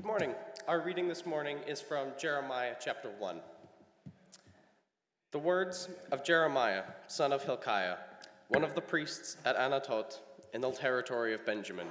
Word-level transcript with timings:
Good 0.00 0.06
morning. 0.06 0.34
Our 0.66 0.80
reading 0.80 1.08
this 1.08 1.26
morning 1.26 1.58
is 1.66 1.82
from 1.82 2.08
Jeremiah 2.18 2.74
chapter 2.82 3.10
1. 3.18 3.38
The 5.30 5.38
words 5.38 5.90
of 6.10 6.24
Jeremiah, 6.24 6.84
son 7.06 7.34
of 7.34 7.44
Hilkiah, 7.44 7.96
one 8.48 8.64
of 8.64 8.74
the 8.74 8.80
priests 8.80 9.36
at 9.44 9.58
Anathoth 9.58 10.20
in 10.54 10.62
the 10.62 10.70
territory 10.70 11.34
of 11.34 11.44
Benjamin. 11.44 11.86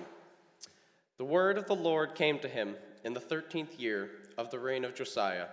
The 1.20 1.24
word 1.24 1.60
of 1.60 1.68
the 1.68 1.76
Lord 1.76 2.16
came 2.16 2.40
to 2.40 2.48
him 2.48 2.74
in 3.06 3.14
the 3.14 3.20
thirteenth 3.20 3.80
year 3.80 4.10
of 4.40 4.50
the 4.50 4.58
reign 4.58 4.86
of 4.86 4.96
Josiah, 4.96 5.50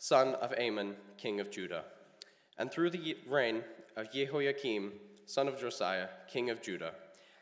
son 0.00 0.34
of 0.34 0.52
Amon, 0.54 0.96
king 1.16 1.38
of 1.38 1.52
Judah, 1.52 1.84
and 2.58 2.68
through 2.68 2.90
the 2.90 3.16
reign 3.28 3.62
of 3.96 4.10
Jehoiakim, 4.10 4.90
son 5.26 5.46
of 5.46 5.60
Josiah, 5.60 6.08
king 6.26 6.50
of 6.50 6.60
Judah, 6.60 6.94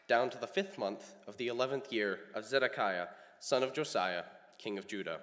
down 0.07 0.29
to 0.29 0.37
the 0.37 0.47
fifth 0.47 0.77
month 0.77 1.15
of 1.27 1.39
the 1.39 1.49
eleventh 1.49 1.91
year 1.91 2.19
of 2.35 2.45
Zedekiah, 2.45 3.07
son 3.41 3.63
of 3.63 3.73
Josiah, 3.73 4.25
king 4.59 4.79
of 4.79 4.87
Judah, 4.87 5.21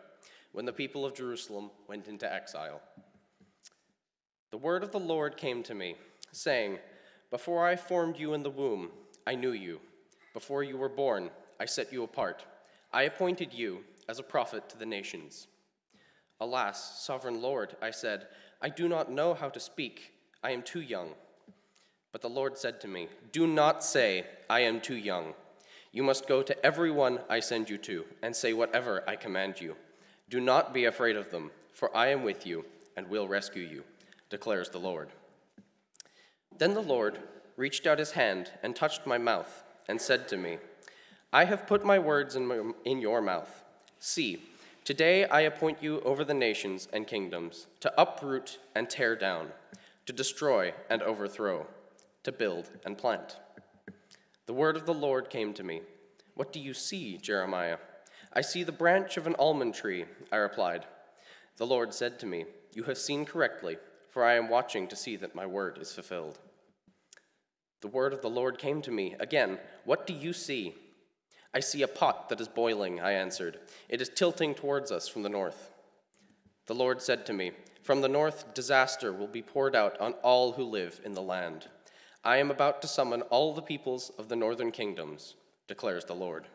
when 0.51 0.65
the 0.65 0.73
people 0.73 1.05
of 1.05 1.13
Jerusalem 1.13 1.71
went 1.87 2.07
into 2.07 2.31
exile. 2.31 2.81
The 4.51 4.57
word 4.57 4.83
of 4.83 4.91
the 4.91 4.99
Lord 4.99 5.37
came 5.37 5.63
to 5.63 5.73
me, 5.73 5.95
saying, 6.31 6.79
Before 7.29 7.65
I 7.65 7.75
formed 7.75 8.17
you 8.17 8.33
in 8.33 8.43
the 8.43 8.49
womb, 8.49 8.89
I 9.25 9.35
knew 9.35 9.53
you. 9.53 9.79
Before 10.33 10.63
you 10.63 10.77
were 10.77 10.89
born, 10.89 11.29
I 11.59 11.65
set 11.65 11.93
you 11.93 12.03
apart. 12.03 12.45
I 12.91 13.03
appointed 13.03 13.53
you 13.53 13.79
as 14.09 14.19
a 14.19 14.23
prophet 14.23 14.67
to 14.69 14.77
the 14.77 14.85
nations. 14.85 15.47
Alas, 16.41 17.05
sovereign 17.05 17.41
Lord, 17.41 17.75
I 17.81 17.91
said, 17.91 18.27
I 18.61 18.69
do 18.69 18.89
not 18.89 19.11
know 19.11 19.33
how 19.33 19.49
to 19.49 19.59
speak. 19.59 20.13
I 20.43 20.51
am 20.51 20.63
too 20.63 20.81
young. 20.81 21.09
But 22.11 22.21
the 22.21 22.29
Lord 22.29 22.57
said 22.57 22.81
to 22.81 22.87
me, 22.87 23.07
Do 23.31 23.47
not 23.47 23.83
say, 23.83 24.25
I 24.49 24.61
am 24.61 24.81
too 24.81 24.95
young. 24.95 25.33
You 25.91 26.03
must 26.03 26.27
go 26.27 26.41
to 26.41 26.65
everyone 26.65 27.19
I 27.29 27.41
send 27.41 27.69
you 27.69 27.77
to 27.79 28.05
and 28.21 28.35
say 28.35 28.53
whatever 28.53 29.03
I 29.07 29.15
command 29.17 29.59
you. 29.59 29.75
Do 30.29 30.39
not 30.39 30.73
be 30.73 30.85
afraid 30.85 31.17
of 31.17 31.29
them, 31.31 31.51
for 31.73 31.95
I 31.95 32.07
am 32.07 32.23
with 32.23 32.45
you 32.45 32.65
and 32.95 33.07
will 33.09 33.27
rescue 33.27 33.63
you, 33.63 33.83
declares 34.29 34.69
the 34.69 34.79
Lord. 34.79 35.09
Then 36.57 36.73
the 36.73 36.81
Lord 36.81 37.19
reached 37.57 37.85
out 37.85 37.99
his 37.99 38.11
hand 38.11 38.51
and 38.63 38.75
touched 38.75 39.05
my 39.05 39.17
mouth 39.17 39.63
and 39.89 39.99
said 39.99 40.27
to 40.29 40.37
me, 40.37 40.57
I 41.33 41.45
have 41.45 41.67
put 41.67 41.85
my 41.85 41.99
words 41.99 42.35
in, 42.35 42.47
my, 42.47 42.71
in 42.85 43.01
your 43.01 43.21
mouth. 43.21 43.63
See, 43.99 44.43
today 44.85 45.25
I 45.25 45.41
appoint 45.41 45.83
you 45.83 45.99
over 46.01 46.23
the 46.23 46.33
nations 46.33 46.87
and 46.93 47.05
kingdoms 47.05 47.67
to 47.81 48.01
uproot 48.01 48.59
and 48.75 48.89
tear 48.89 49.15
down, 49.15 49.49
to 50.05 50.13
destroy 50.13 50.73
and 50.89 51.01
overthrow, 51.01 51.67
to 52.23 52.31
build 52.31 52.69
and 52.85 52.97
plant. 52.97 53.37
The 54.51 54.57
word 54.57 54.75
of 54.75 54.85
the 54.85 54.93
Lord 54.93 55.29
came 55.29 55.53
to 55.53 55.63
me. 55.63 55.79
What 56.35 56.51
do 56.51 56.59
you 56.59 56.73
see, 56.73 57.15
Jeremiah? 57.15 57.77
I 58.33 58.41
see 58.41 58.63
the 58.63 58.73
branch 58.73 59.15
of 59.15 59.25
an 59.25 59.37
almond 59.39 59.75
tree, 59.75 60.03
I 60.29 60.35
replied. 60.35 60.83
The 61.55 61.65
Lord 61.65 61.93
said 61.93 62.19
to 62.19 62.25
me, 62.25 62.43
You 62.73 62.83
have 62.83 62.97
seen 62.97 63.23
correctly, 63.23 63.77
for 64.09 64.25
I 64.25 64.33
am 64.33 64.49
watching 64.49 64.89
to 64.89 64.95
see 64.97 65.15
that 65.15 65.35
my 65.35 65.45
word 65.45 65.77
is 65.79 65.93
fulfilled. 65.93 66.39
The 67.79 67.87
word 67.87 68.11
of 68.11 68.21
the 68.21 68.29
Lord 68.29 68.57
came 68.57 68.81
to 68.81 68.91
me 68.91 69.15
again. 69.21 69.57
What 69.85 70.05
do 70.05 70.11
you 70.11 70.33
see? 70.33 70.75
I 71.53 71.61
see 71.61 71.83
a 71.83 71.87
pot 71.87 72.27
that 72.27 72.41
is 72.41 72.49
boiling, 72.49 72.99
I 72.99 73.13
answered. 73.13 73.57
It 73.87 74.01
is 74.01 74.09
tilting 74.09 74.53
towards 74.53 74.91
us 74.91 75.07
from 75.07 75.23
the 75.23 75.29
north. 75.29 75.71
The 76.65 76.75
Lord 76.75 77.01
said 77.01 77.25
to 77.27 77.33
me, 77.33 77.53
From 77.83 78.01
the 78.01 78.09
north, 78.09 78.53
disaster 78.53 79.13
will 79.13 79.27
be 79.27 79.41
poured 79.41 79.77
out 79.77 79.97
on 80.01 80.11
all 80.21 80.51
who 80.51 80.65
live 80.65 80.99
in 81.05 81.13
the 81.13 81.21
land. 81.21 81.69
I 82.23 82.37
am 82.37 82.51
about 82.51 82.83
to 82.83 82.87
summon 82.87 83.23
all 83.23 83.53
the 83.53 83.63
peoples 83.63 84.11
of 84.19 84.29
the 84.29 84.35
northern 84.35 84.71
kingdoms, 84.71 85.35
declares 85.67 86.05
the 86.05 86.13
Lord. 86.13 86.47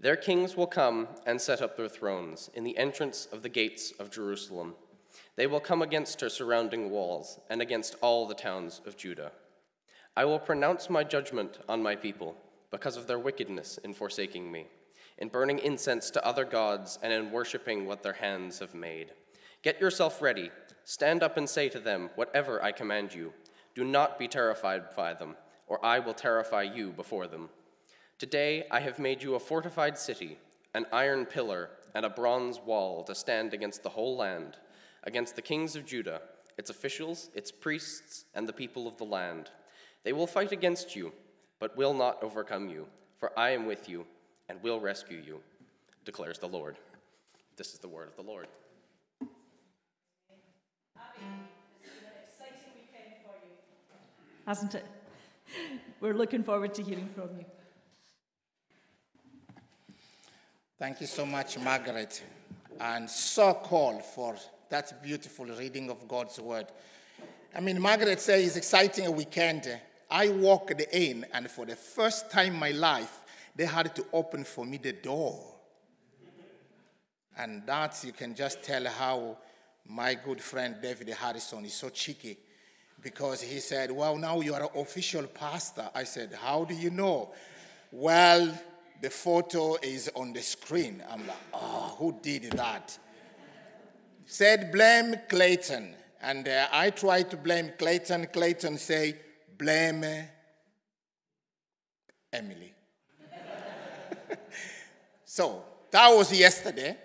Their 0.00 0.16
kings 0.16 0.56
will 0.56 0.66
come 0.66 1.06
and 1.26 1.40
set 1.40 1.62
up 1.62 1.76
their 1.76 1.88
thrones 1.88 2.50
in 2.54 2.64
the 2.64 2.76
entrance 2.76 3.28
of 3.32 3.42
the 3.42 3.48
gates 3.48 3.92
of 4.00 4.10
Jerusalem. 4.10 4.74
They 5.36 5.46
will 5.46 5.60
come 5.60 5.80
against 5.80 6.20
her 6.20 6.28
surrounding 6.28 6.90
walls 6.90 7.38
and 7.48 7.62
against 7.62 7.94
all 8.02 8.26
the 8.26 8.34
towns 8.34 8.80
of 8.84 8.96
Judah. 8.96 9.30
I 10.16 10.24
will 10.24 10.40
pronounce 10.40 10.90
my 10.90 11.04
judgment 11.04 11.58
on 11.68 11.82
my 11.82 11.94
people 11.94 12.34
because 12.72 12.96
of 12.96 13.06
their 13.06 13.18
wickedness 13.20 13.78
in 13.84 13.94
forsaking 13.94 14.50
me, 14.50 14.66
in 15.18 15.28
burning 15.28 15.60
incense 15.60 16.10
to 16.10 16.26
other 16.26 16.44
gods, 16.44 16.98
and 17.02 17.12
in 17.12 17.30
worshiping 17.30 17.86
what 17.86 18.02
their 18.02 18.14
hands 18.14 18.58
have 18.58 18.74
made. 18.74 19.12
Get 19.62 19.80
yourself 19.80 20.20
ready. 20.20 20.50
Stand 20.84 21.22
up 21.22 21.36
and 21.36 21.48
say 21.48 21.68
to 21.68 21.78
them 21.78 22.10
whatever 22.16 22.62
I 22.62 22.72
command 22.72 23.14
you. 23.14 23.32
Do 23.76 23.84
not 23.84 24.18
be 24.18 24.26
terrified 24.26 24.96
by 24.96 25.12
them, 25.12 25.36
or 25.66 25.84
I 25.84 25.98
will 25.98 26.14
terrify 26.14 26.62
you 26.62 26.92
before 26.92 27.26
them. 27.26 27.50
Today 28.18 28.64
I 28.70 28.80
have 28.80 28.98
made 28.98 29.22
you 29.22 29.34
a 29.34 29.38
fortified 29.38 29.98
city, 29.98 30.38
an 30.72 30.86
iron 30.94 31.26
pillar, 31.26 31.68
and 31.94 32.06
a 32.06 32.10
bronze 32.10 32.58
wall 32.58 33.04
to 33.04 33.14
stand 33.14 33.52
against 33.52 33.82
the 33.82 33.90
whole 33.90 34.16
land, 34.16 34.56
against 35.04 35.36
the 35.36 35.42
kings 35.42 35.76
of 35.76 35.84
Judah, 35.84 36.22
its 36.56 36.70
officials, 36.70 37.28
its 37.34 37.52
priests, 37.52 38.24
and 38.34 38.48
the 38.48 38.52
people 38.54 38.88
of 38.88 38.96
the 38.96 39.04
land. 39.04 39.50
They 40.04 40.14
will 40.14 40.26
fight 40.26 40.52
against 40.52 40.96
you, 40.96 41.12
but 41.58 41.76
will 41.76 41.92
not 41.92 42.22
overcome 42.22 42.70
you, 42.70 42.86
for 43.18 43.38
I 43.38 43.50
am 43.50 43.66
with 43.66 43.90
you 43.90 44.06
and 44.48 44.62
will 44.62 44.80
rescue 44.80 45.20
you, 45.22 45.40
declares 46.06 46.38
the 46.38 46.48
Lord. 46.48 46.78
This 47.58 47.74
is 47.74 47.80
the 47.80 47.88
word 47.88 48.08
of 48.08 48.16
the 48.16 48.22
Lord. 48.22 48.46
Hasn't 54.46 54.76
it? 54.76 54.86
We're 56.00 56.14
looking 56.14 56.44
forward 56.44 56.72
to 56.74 56.82
hearing 56.82 57.08
from 57.08 57.30
you. 57.36 57.44
Thank 60.78 61.00
you 61.00 61.08
so 61.08 61.26
much, 61.26 61.58
Margaret, 61.58 62.22
and 62.80 63.10
so 63.10 63.54
call 63.54 63.98
for 63.98 64.36
that 64.68 65.02
beautiful 65.02 65.46
reading 65.46 65.90
of 65.90 66.06
God's 66.06 66.38
word. 66.38 66.66
I 67.56 67.60
mean, 67.60 67.80
Margaret 67.80 68.20
says 68.20 68.46
it's 68.46 68.56
exciting 68.56 69.06
a 69.06 69.10
weekend. 69.10 69.80
I 70.08 70.28
walked 70.28 70.80
in, 70.92 71.26
and 71.32 71.50
for 71.50 71.66
the 71.66 71.74
first 71.74 72.30
time 72.30 72.54
in 72.54 72.60
my 72.60 72.70
life, 72.70 73.22
they 73.56 73.64
had 73.64 73.96
to 73.96 74.06
open 74.12 74.44
for 74.44 74.64
me 74.64 74.76
the 74.76 74.92
door. 74.92 75.40
And 77.36 77.66
that 77.66 77.98
you 78.04 78.12
can 78.12 78.36
just 78.36 78.62
tell 78.62 78.84
how 78.84 79.38
my 79.88 80.14
good 80.14 80.40
friend 80.40 80.76
David 80.80 81.08
Harrison 81.08 81.64
is 81.64 81.74
so 81.74 81.88
cheeky 81.88 82.38
because 83.02 83.40
he 83.40 83.60
said, 83.60 83.90
Well, 83.90 84.16
now 84.16 84.40
you 84.40 84.54
are 84.54 84.62
an 84.62 84.68
official 84.74 85.24
pastor. 85.24 85.88
I 85.94 86.04
said, 86.04 86.32
How 86.34 86.64
do 86.64 86.74
you 86.74 86.90
know? 86.90 87.30
Well, 87.90 88.58
the 89.00 89.10
photo 89.10 89.76
is 89.82 90.10
on 90.14 90.32
the 90.32 90.42
screen. 90.42 91.02
I'm 91.10 91.26
like, 91.26 91.36
Oh, 91.54 91.96
who 91.98 92.18
did 92.22 92.52
that? 92.52 92.98
said, 94.26 94.72
Blame 94.72 95.14
Clayton. 95.28 95.94
And 96.20 96.48
uh, 96.48 96.66
I 96.72 96.90
tried 96.90 97.30
to 97.30 97.36
blame 97.36 97.72
Clayton. 97.78 98.26
Clayton 98.32 98.78
say, 98.78 99.16
blame 99.56 100.04
Emily. 102.32 102.74
so 105.24 105.62
that 105.90 106.08
was 106.08 106.36
yesterday. 106.36 106.96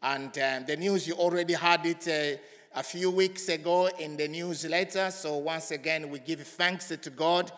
And 0.00 0.38
um, 0.38 0.64
the 0.66 0.76
news, 0.76 1.08
you 1.08 1.14
already 1.14 1.54
had 1.54 1.84
it 1.84 2.06
uh, 2.06 2.40
a 2.78 2.82
few 2.84 3.10
weeks 3.10 3.48
ago 3.48 3.88
in 3.98 4.16
the 4.16 4.28
newsletter. 4.28 5.10
So 5.10 5.38
once 5.38 5.72
again, 5.72 6.10
we 6.10 6.20
give 6.20 6.40
thanks 6.46 6.86
to 6.86 7.10
God 7.10 7.50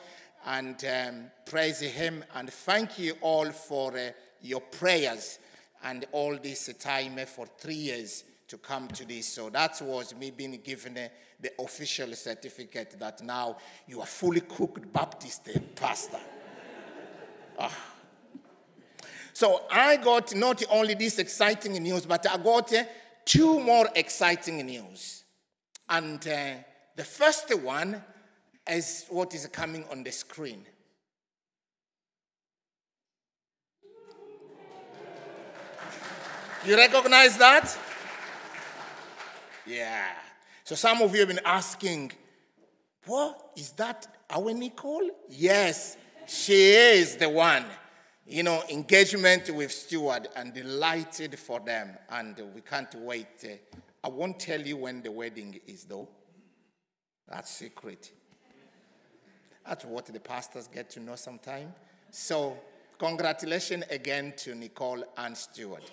and 0.47 0.83
um, 0.83 1.25
praise 1.45 1.81
Him. 1.81 2.25
And 2.35 2.51
thank 2.51 2.99
you 2.99 3.13
all 3.21 3.51
for 3.51 3.95
uh, 3.95 4.13
your 4.41 4.63
prayers 4.63 5.39
and 5.85 6.07
all 6.13 6.39
this 6.39 6.73
time 6.79 7.19
for 7.27 7.47
three 7.59 7.75
years 7.75 8.25
to 8.49 8.57
come 8.57 8.89
to 8.89 9.05
this. 9.05 9.29
So 9.29 9.51
that 9.51 9.79
was 9.83 10.15
me 10.15 10.31
being 10.31 10.59
given 10.65 10.97
uh, 10.97 11.09
the 11.39 11.53
official 11.61 12.15
certificate 12.15 12.97
that 12.99 13.23
now 13.23 13.59
you 13.87 14.01
are 14.01 14.07
fully 14.07 14.41
cooked 14.41 14.91
Baptist 14.91 15.51
uh, 15.55 15.59
pastor. 15.75 16.21
ah. 17.59 17.79
So 19.35 19.65
I 19.71 19.99
got 19.99 20.35
not 20.35 20.63
only 20.71 20.95
this 20.95 21.19
exciting 21.19 21.75
news, 21.75 22.07
but 22.07 22.27
I 22.27 22.39
got 22.39 22.73
uh, 22.73 22.85
two 23.31 23.61
more 23.61 23.89
exciting 23.95 24.67
news. 24.67 25.23
And 25.89 26.19
uh, 26.27 26.55
the 26.97 27.05
first 27.05 27.57
one 27.63 28.03
is 28.69 29.07
what 29.09 29.33
is 29.35 29.47
coming 29.47 29.85
on 29.89 30.03
the 30.03 30.11
screen. 30.11 30.67
You 36.67 36.77
recognize 36.77 37.39
that? 37.39 37.79
Yeah. 39.65 40.07
So 40.65 40.75
some 40.75 41.01
of 41.01 41.13
you 41.15 41.21
have 41.21 41.29
been 41.29 41.41
asking, 41.45 42.11
what 43.07 43.53
is 43.57 43.71
that 43.73 44.09
our 44.29 44.53
Nicole? 44.53 45.09
Yes, 45.29 45.97
she 46.27 46.73
is 46.73 47.17
the 47.17 47.29
one. 47.29 47.65
You 48.27 48.43
know, 48.43 48.63
engagement 48.71 49.51
with 49.51 49.73
Stewart 49.73 50.29
and 50.37 50.55
delighted 50.55 51.39
for 51.39 51.61
them. 51.61 51.97
And 52.11 52.41
we 52.55 52.61
can't 52.61 52.95
wait. 52.97 53.61
I 54.05 54.09
won't 54.09 54.39
tell 54.39 54.61
you 54.61 54.77
when 54.77 55.03
the 55.03 55.11
wedding 55.11 55.61
is, 55.67 55.85
though. 55.85 56.09
That's 57.29 57.51
secret. 57.51 58.13
That's 59.67 59.85
what 59.85 60.07
the 60.07 60.21
pastors 60.21 60.69
get 60.69 60.91
to 60.91 61.01
know 61.01 61.17
sometime. 61.17 61.73
So 62.11 62.59
congratulations 62.99 63.85
again 63.91 64.33
to 64.39 64.55
Nicole 64.55 65.05
and 65.17 65.37
Stewart. 65.37 65.91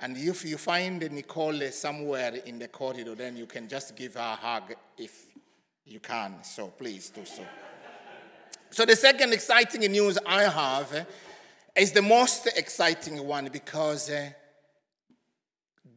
And 0.00 0.16
if 0.16 0.44
you 0.44 0.58
find 0.58 1.00
Nicole 1.12 1.70
somewhere 1.70 2.34
in 2.44 2.58
the 2.58 2.68
corridor, 2.68 3.14
then 3.14 3.36
you 3.36 3.46
can 3.46 3.68
just 3.68 3.94
give 3.94 4.14
her 4.14 4.20
a 4.20 4.36
hug 4.36 4.74
if 4.98 5.26
you 5.86 6.00
can. 6.00 6.42
So 6.42 6.68
please 6.68 7.10
do 7.10 7.24
so. 7.24 7.42
So, 8.70 8.86
the 8.86 8.96
second 8.96 9.34
exciting 9.34 9.82
news 9.92 10.18
I 10.24 10.44
have 10.44 10.94
eh, 10.94 11.04
is 11.76 11.92
the 11.92 12.02
most 12.02 12.46
exciting 12.56 13.24
one 13.26 13.48
because 13.52 14.10
uh, 14.10 14.30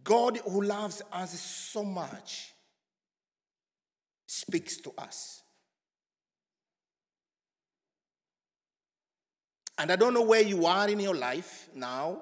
God, 0.04 0.39
who 0.48 0.62
loves 0.62 1.01
us 1.12 1.39
so 1.39 1.83
much, 1.83 2.54
speaks 4.25 4.77
to 4.77 4.94
us. 4.98 5.42
And 9.77 9.92
I 9.92 9.95
don't 9.98 10.13
know 10.13 10.22
where 10.22 10.42
you 10.42 10.66
are 10.66 10.88
in 10.88 11.00
your 11.00 11.16
life 11.16 11.68
now 11.75 12.22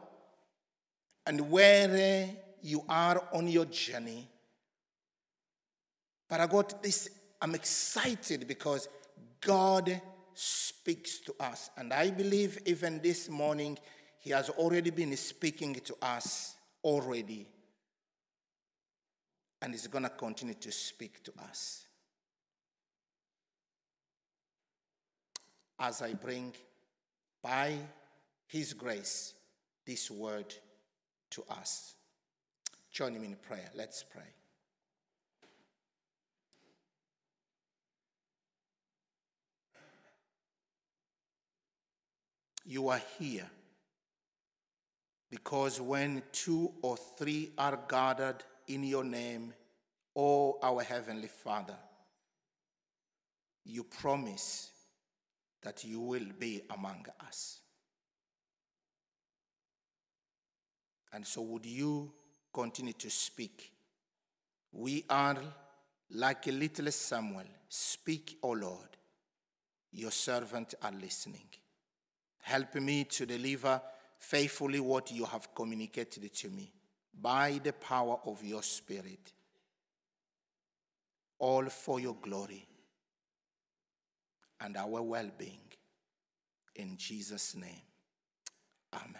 and 1.26 1.52
where 1.52 2.28
uh, 2.28 2.34
you 2.62 2.84
are 2.90 3.24
on 3.32 3.48
your 3.48 3.66
journey. 3.66 4.28
But 6.28 6.40
I 6.40 6.48
got 6.48 6.82
this, 6.82 7.10
I'm 7.42 7.54
excited 7.54 8.48
because 8.48 8.88
God 9.40 10.02
speaks 10.36 11.20
to 11.20 11.36
us. 11.40 11.70
And 11.78 11.94
I 11.94 12.10
believe 12.12 12.60
even 12.66 13.02
this 13.02 13.30
morning, 13.30 13.78
He 14.20 14.32
has 14.32 14.50
already 14.50 14.90
been 14.90 15.16
speaking 15.18 15.76
to 15.86 15.96
us 16.02 16.56
already. 16.84 17.48
And 19.62 19.74
He's 19.74 19.88
going 19.88 20.04
to 20.04 20.10
continue 20.10 20.56
to 20.56 20.72
speak 20.72 21.24
to 21.24 21.32
us. 21.44 21.86
As 25.80 26.02
I 26.02 26.14
bring 26.14 26.54
by 27.42 27.76
His 28.48 28.74
grace 28.74 29.34
this 29.86 30.10
word 30.10 30.54
to 31.32 31.44
us. 31.50 31.96
Join 32.92 33.20
me 33.20 33.28
in 33.28 33.36
prayer. 33.36 33.70
Let's 33.76 34.04
pray. 34.04 34.43
You 42.66 42.90
are 42.90 43.02
here 43.20 43.50
because 45.30 45.82
when 45.82 46.22
two 46.32 46.72
or 46.82 46.96
three 47.18 47.52
are 47.58 47.80
gathered 47.90 48.44
in 48.68 48.84
your 48.84 49.04
name, 49.04 49.54
O 50.16 50.60
our 50.62 50.84
Heavenly 50.84 51.28
Father, 51.28 51.76
you 53.66 53.84
promise 53.84 54.70
that 55.64 55.84
you 55.84 56.00
will 56.00 56.28
be 56.38 56.62
among 56.70 57.06
us. 57.26 57.60
And 61.14 61.26
so, 61.26 61.42
would 61.42 61.66
you 61.66 62.12
continue 62.54 62.94
to 62.94 63.10
speak? 63.10 63.72
We 64.72 65.06
are 65.10 65.38
like 66.12 66.48
a 66.48 66.52
little 66.52 66.92
Samuel. 66.92 67.46
Speak, 67.70 68.38
O 68.44 68.52
Lord. 68.52 68.98
Your 69.92 70.12
servant 70.12 70.74
are 70.82 70.92
listening. 70.92 71.48
Help 72.44 72.76
me 72.76 73.06
to 73.06 73.26
deliver 73.26 73.82
faithfully 74.18 74.82
what 74.82 75.10
you 75.14 75.24
have 75.24 75.56
communicated 75.56 76.34
to 76.34 76.50
me 76.50 76.74
by 77.22 77.58
the 77.64 77.72
power 77.72 78.18
of 78.26 78.44
your 78.44 78.62
Spirit. 78.62 79.32
All 81.40 81.66
for 81.68 82.02
your 82.02 82.18
glory 82.22 82.68
and 84.60 84.76
our 84.76 85.02
well 85.02 85.30
being. 85.38 85.60
In 86.76 86.98
Jesus' 86.98 87.56
name, 87.56 87.82
Amen. 88.94 89.16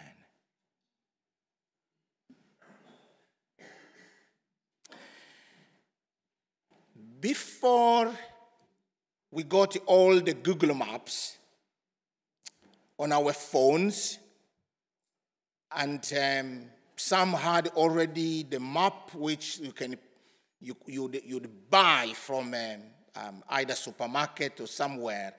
Before 7.20 8.12
we 9.30 9.44
got 9.44 9.78
all 9.86 10.20
the 10.20 10.34
Google 10.34 10.74
Maps 10.74 11.38
on 12.98 13.12
our 13.12 13.32
phones, 13.32 14.18
and 15.76 16.12
um, 16.20 16.62
some 16.96 17.32
had 17.32 17.68
already 17.68 18.44
the 18.44 18.60
map 18.60 19.14
which 19.14 19.58
you 19.58 19.72
can 19.72 19.96
you, 20.60 20.76
you'd, 20.86 21.20
you'd 21.26 21.70
buy 21.70 22.12
from 22.14 22.54
um, 22.54 22.80
um, 23.16 23.44
either 23.50 23.74
supermarket 23.74 24.60
or 24.60 24.66
somewhere. 24.66 25.34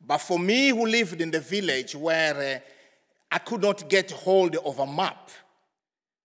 But 0.00 0.18
for 0.18 0.38
me, 0.38 0.68
who 0.68 0.86
lived 0.86 1.20
in 1.20 1.30
the 1.30 1.40
village 1.40 1.94
where 1.94 2.56
uh, 2.56 2.58
I 3.30 3.38
could 3.38 3.60
not 3.60 3.88
get 3.88 4.10
hold 4.10 4.56
of 4.56 4.78
a 4.78 4.86
map, 4.86 5.30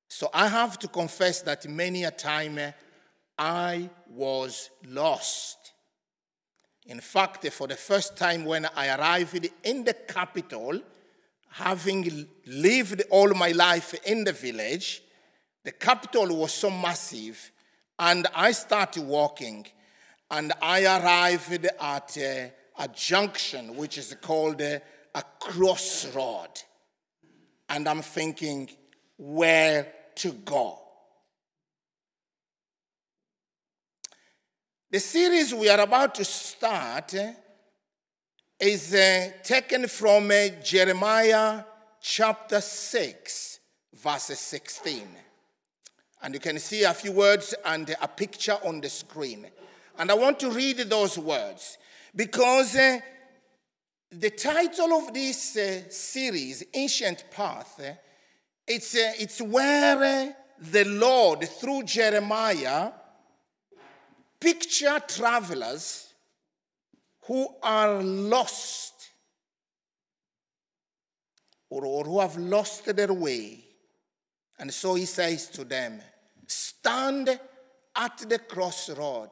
so 0.08 0.30
I 0.34 0.48
have 0.48 0.80
to 0.80 0.88
confess 0.88 1.42
that 1.42 1.68
many 1.68 2.04
a 2.06 2.12
time 2.12 2.58
uh, 2.58 2.72
I 3.38 3.90
was 4.10 4.70
lost. 4.88 5.74
In 6.88 7.00
fact, 7.00 7.48
for 7.52 7.68
the 7.68 7.76
first 7.76 8.16
time 8.16 8.46
when 8.46 8.68
I 8.76 8.96
arrived 8.96 9.50
in 9.64 9.84
the 9.84 9.94
capital, 9.94 10.80
having 11.50 12.28
lived 12.46 13.04
all 13.10 13.34
my 13.34 13.52
life 13.52 13.96
in 14.06 14.24
the 14.24 14.34
village, 14.34 15.02
the 15.64 15.72
capital 15.72 16.36
was 16.36 16.54
so 16.54 16.70
massive, 16.70 17.52
and 17.98 18.28
I 18.36 18.52
started 18.52 19.04
walking, 19.04 19.66
and 20.30 20.54
I 20.62 20.84
arrived 20.84 21.68
at 21.80 22.18
a, 22.18 22.54
a 22.78 22.88
junction 22.90 23.76
which 23.76 23.98
is 23.98 24.16
called 24.22 24.62
a, 24.62 24.82
a 25.16 25.24
crossroad. 25.40 26.62
And 27.68 27.88
I'm 27.88 28.04
thinking 28.04 28.70
where 29.18 29.92
to 30.16 30.34
go. 30.34 30.85
The 34.96 35.02
series 35.02 35.54
we 35.54 35.68
are 35.68 35.82
about 35.82 36.16
to 36.16 36.24
start 36.24 37.16
eh, 37.16 37.34
is 38.58 38.94
uh, 38.94 39.30
taken 39.44 39.90
from 39.90 40.32
uh, 40.32 40.48
Jeremiah 40.64 41.66
chapter 42.00 42.62
6, 42.62 43.60
verse 43.94 44.24
16. 44.24 45.06
And 46.24 46.34
you 46.34 46.40
can 46.40 46.58
see 46.60 46.84
a 46.84 46.94
few 46.94 47.12
words 47.12 47.54
and 47.66 47.94
a 48.02 48.08
picture 48.08 48.58
on 48.64 48.80
the 48.80 48.88
screen. 48.88 49.48
And 50.00 50.10
I 50.10 50.14
want 50.14 50.40
to 50.40 50.50
read 50.50 50.78
those 50.78 51.20
words 51.20 51.78
because 52.16 52.72
the 52.72 54.30
title 54.30 54.94
of 54.94 55.14
this 55.14 55.58
series, 55.90 56.64
Ancient 56.74 57.26
Path, 57.32 57.82
it's, 58.66 58.96
it's 58.96 59.42
where 59.42 60.34
the 60.58 60.86
Lord, 60.86 61.44
through 61.50 61.84
Jeremiah, 61.84 62.94
picture 64.46 65.02
travelers 65.08 66.14
who 67.24 67.48
are 67.64 68.04
lost 68.04 69.10
or, 71.68 71.84
or 71.84 72.04
who 72.04 72.20
have 72.20 72.38
lost 72.38 72.96
their 72.96 73.12
way. 73.12 73.66
And 74.60 74.72
so 74.72 74.94
he 74.94 75.06
says 75.06 75.50
to 75.50 75.64
them, 75.64 76.00
Stand 76.46 77.40
at 77.96 78.18
the 78.30 78.38
crossroad 78.38 79.30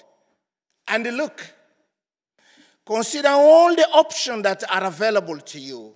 and 0.88 1.03
look. 1.15 1.46
Consider 2.84 3.29
all 3.29 3.75
the 3.75 3.88
options 3.89 4.41
that 4.41 4.63
are 4.67 4.86
available 4.86 5.38
to 5.38 5.60
you. 5.60 5.93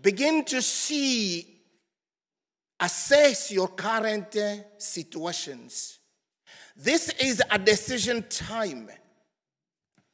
Begin 0.00 0.42
to 0.46 0.62
see, 0.62 1.60
assess 2.80 3.52
your 3.52 3.68
current 3.68 4.34
uh, 4.36 4.54
situations 4.78 5.97
this 6.78 7.08
is 7.20 7.42
a 7.50 7.58
decision 7.58 8.24
time. 8.30 8.88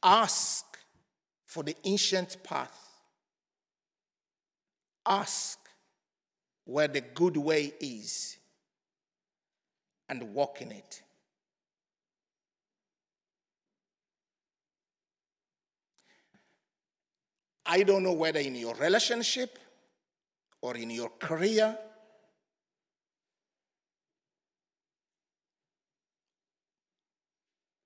Ask 0.01 0.65
for 1.45 1.61
the 1.61 1.75
ancient 1.83 2.37
path. 2.43 2.75
Ask 5.05 5.59
where 6.65 6.87
the 6.87 7.01
good 7.01 7.37
way 7.37 7.71
is 7.79 8.37
and 10.09 10.33
walk 10.33 10.63
in 10.63 10.71
it. 10.71 11.03
I 17.67 17.83
don't 17.83 18.03
know 18.03 18.13
whether 18.13 18.39
in 18.39 18.55
your 18.55 18.73
relationship 18.75 19.59
or 20.61 20.75
in 20.75 20.89
your 20.89 21.09
career 21.19 21.77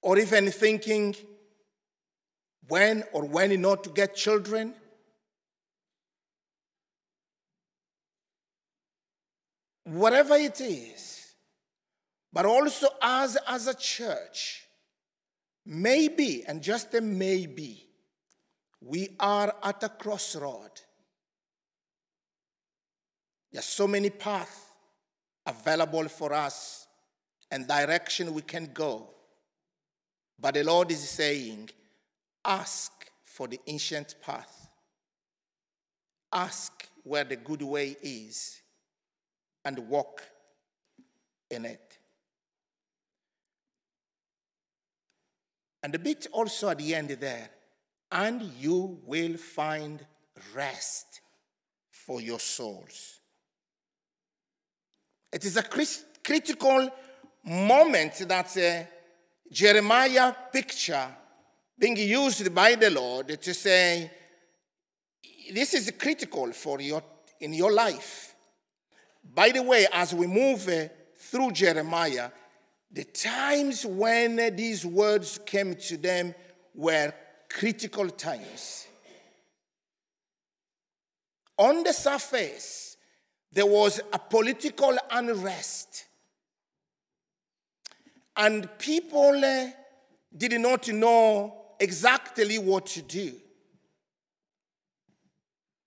or 0.10 0.18
even 0.18 0.50
thinking 0.50 1.16
when 2.68 3.04
or 3.14 3.26
when 3.26 3.62
not 3.62 3.84
to 3.84 3.92
get 3.92 4.16
children. 4.16 4.74
Whatever 9.84 10.34
it 10.34 10.60
is, 10.62 11.36
but 12.34 12.48
also 12.48 12.88
as, 13.00 13.38
as 13.48 13.68
a 13.68 13.76
church, 13.76 14.64
maybe, 15.64 16.44
and 16.48 16.64
just 16.64 16.96
a 16.96 17.02
maybe, 17.02 17.86
we 18.82 19.10
are 19.20 19.54
at 19.62 19.84
a 19.84 19.90
crossroad. 19.90 20.72
There 23.52 23.60
are 23.60 23.62
so 23.62 23.88
many 23.88 24.10
paths 24.10 24.60
available 25.46 26.08
for 26.10 26.34
us 26.34 26.88
and 27.52 27.68
direction 27.68 28.34
we 28.34 28.42
can 28.42 28.72
go. 28.74 29.14
But 30.42 30.54
the 30.54 30.64
Lord 30.64 30.92
is 30.92 31.08
saying, 31.08 31.70
ask 32.46 32.92
for 33.24 33.48
the 33.48 33.60
ancient 33.68 34.16
path. 34.22 34.70
Ask 36.32 36.88
where 37.04 37.24
the 37.24 37.36
good 37.36 37.62
way 37.62 37.98
is 38.02 38.62
and 39.66 39.78
walk 39.90 40.22
in 41.50 41.66
it. 41.66 41.98
And 45.82 45.96
a 45.96 46.00
bit 46.00 46.28
also 46.32 46.70
at 46.70 46.78
the 46.78 46.94
end 46.94 47.10
there, 47.10 47.50
and 48.12 48.42
you 48.60 49.00
will 49.06 49.38
find 49.38 50.06
rest 50.54 51.22
for 51.90 52.22
your 52.22 52.40
souls. 52.40 53.20
It 55.32 55.46
is 55.46 55.58
a 55.58 55.64
critical 55.64 56.90
moment 57.46 58.28
that 58.28 58.58
uh, 58.58 58.99
Jeremiah 59.52 60.34
picture 60.52 61.08
being 61.78 61.98
used 61.98 62.54
by 62.54 62.76
the 62.76 62.90
Lord 62.90 63.42
to 63.42 63.54
say, 63.54 64.12
this 65.52 65.74
is 65.74 65.92
critical 65.98 66.52
for 66.52 66.80
your, 66.82 67.02
in 67.40 67.54
your 67.54 67.72
life. 67.72 68.36
By 69.24 69.50
the 69.50 69.64
way, 69.64 69.88
as 69.92 70.14
we 70.14 70.28
move 70.28 70.68
uh, 70.68 70.90
through 71.18 71.52
Jeremiah, 71.52 72.30
the 72.92 73.04
times 73.04 73.86
when 73.86 74.56
these 74.56 74.86
words 74.86 75.40
came 75.46 75.76
to 75.76 75.98
them 75.98 76.34
were 76.74 77.14
critical 77.50 78.10
times. 78.10 78.88
On 81.58 81.84
the 81.84 81.94
surface, 81.94 82.98
there 83.52 83.66
was 83.66 84.00
a 84.14 84.20
political 84.20 84.96
unrest. 85.12 86.06
And 88.40 88.70
people 88.80 89.44
uh, 89.44 89.66
did 90.36 90.58
not 90.62 90.88
know 90.88 91.54
exactly 91.78 92.58
what 92.58 92.86
to 92.86 93.02
do. 93.02 93.34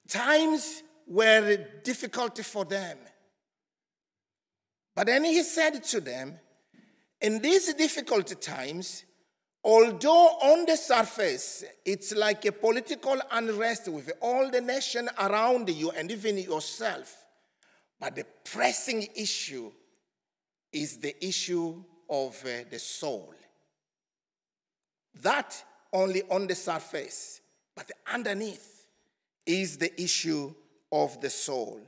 Times 0.06 0.82
were 1.06 1.56
difficult 1.82 2.36
for 2.44 2.66
them. 2.66 2.98
But 4.94 5.06
then 5.06 5.24
he 5.24 5.42
said 5.42 5.82
to 5.84 6.00
them, 6.02 6.38
in 7.22 7.40
these 7.40 7.72
difficult 7.72 8.38
times, 8.42 9.04
although 9.64 10.26
on 10.42 10.66
the 10.66 10.76
surface 10.76 11.64
it's 11.86 12.14
like 12.14 12.44
a 12.44 12.52
political 12.52 13.18
unrest 13.30 13.88
with 13.88 14.12
all 14.20 14.50
the 14.50 14.60
nation 14.60 15.08
around 15.18 15.70
you 15.70 15.90
and 15.92 16.10
even 16.10 16.36
yourself, 16.36 17.16
but 17.98 18.14
the 18.14 18.26
pressing 18.44 19.08
issue 19.16 19.72
is 20.70 20.98
the 20.98 21.16
issue 21.26 21.82
of 22.12 22.44
uh, 22.44 22.64
the 22.70 22.78
soul. 22.78 23.34
That 25.22 25.64
only 25.92 26.22
on 26.30 26.46
the 26.46 26.54
surface, 26.54 27.40
but 27.74 27.90
underneath 28.12 28.86
is 29.46 29.78
the 29.78 30.00
issue 30.00 30.54
of 30.92 31.20
the 31.20 31.30
soul. 31.30 31.80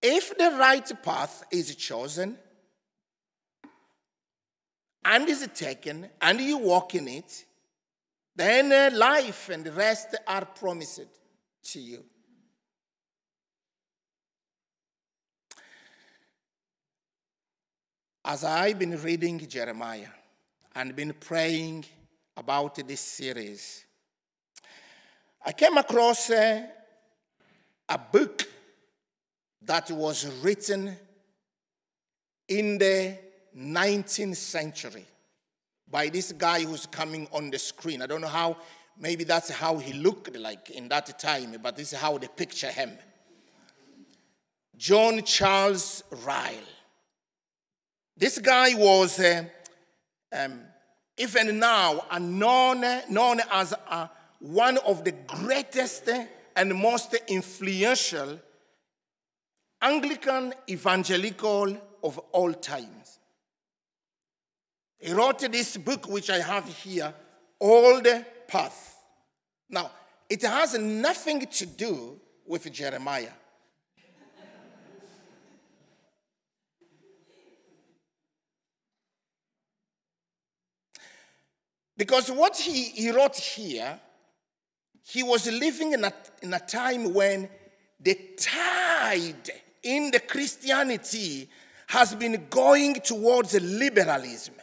If 0.00 0.36
the 0.36 0.50
right 0.58 1.02
path 1.02 1.44
is 1.50 1.74
chosen, 1.74 2.36
and 5.04 5.28
is 5.28 5.48
taken 5.54 6.08
and 6.20 6.40
you 6.40 6.58
walk 6.58 6.94
in 6.94 7.08
it, 7.08 7.44
then 8.34 8.72
uh, 8.72 8.96
life 8.96 9.50
and 9.50 9.66
rest 9.76 10.16
are 10.26 10.44
promised 10.44 11.06
to 11.62 11.80
you. 11.80 12.04
As 18.26 18.42
I've 18.42 18.78
been 18.78 18.98
reading 19.02 19.38
Jeremiah 19.46 20.08
and 20.74 20.96
been 20.96 21.12
praying 21.12 21.84
about 22.34 22.74
this 22.88 23.00
series, 23.00 23.84
I 25.44 25.52
came 25.52 25.76
across 25.76 26.30
uh, 26.30 26.62
a 27.86 27.98
book 27.98 28.48
that 29.60 29.90
was 29.90 30.24
written 30.42 30.96
in 32.48 32.78
the 32.78 33.18
19th 33.54 34.36
century 34.36 35.04
by 35.90 36.08
this 36.08 36.32
guy 36.32 36.60
who's 36.62 36.86
coming 36.86 37.28
on 37.30 37.50
the 37.50 37.58
screen. 37.58 38.00
I 38.00 38.06
don't 38.06 38.22
know 38.22 38.28
how, 38.28 38.56
maybe 38.98 39.24
that's 39.24 39.50
how 39.50 39.76
he 39.76 39.92
looked 39.92 40.34
like 40.34 40.70
in 40.70 40.88
that 40.88 41.18
time, 41.18 41.58
but 41.62 41.76
this 41.76 41.92
is 41.92 41.98
how 41.98 42.16
they 42.16 42.28
picture 42.28 42.70
him. 42.70 42.96
John 44.78 45.22
Charles 45.24 46.04
Ryle. 46.24 46.73
This 48.16 48.38
guy 48.38 48.74
was, 48.74 49.18
uh, 49.18 49.44
um, 50.32 50.60
even 51.18 51.58
now, 51.58 52.04
known, 52.20 52.84
known 53.10 53.40
as 53.50 53.74
uh, 53.88 54.06
one 54.38 54.78
of 54.78 55.04
the 55.04 55.12
greatest 55.12 56.08
and 56.56 56.74
most 56.74 57.14
influential 57.28 58.38
Anglican 59.82 60.54
evangelical 60.70 61.76
of 62.02 62.18
all 62.32 62.52
times. 62.52 63.18
He 64.98 65.12
wrote 65.12 65.40
this 65.40 65.76
book, 65.76 66.08
which 66.08 66.30
I 66.30 66.38
have 66.38 66.66
here, 66.66 67.12
Old 67.60 68.06
Path. 68.48 69.02
Now, 69.68 69.90
it 70.30 70.42
has 70.42 70.78
nothing 70.78 71.40
to 71.46 71.66
do 71.66 72.20
with 72.46 72.72
Jeremiah. 72.72 73.32
Because 81.96 82.30
what 82.30 82.56
he, 82.56 82.84
he 82.84 83.10
wrote 83.10 83.36
here, 83.36 84.00
he 85.06 85.22
was 85.22 85.50
living 85.50 85.92
in 85.92 86.04
a, 86.04 86.12
in 86.42 86.52
a 86.54 86.58
time 86.58 87.14
when 87.14 87.48
the 88.00 88.18
tide 88.38 89.50
in 89.82 90.10
the 90.10 90.20
Christianity 90.20 91.48
has 91.88 92.14
been 92.14 92.46
going 92.50 92.94
towards 92.94 93.54
liberalism. 93.60 94.54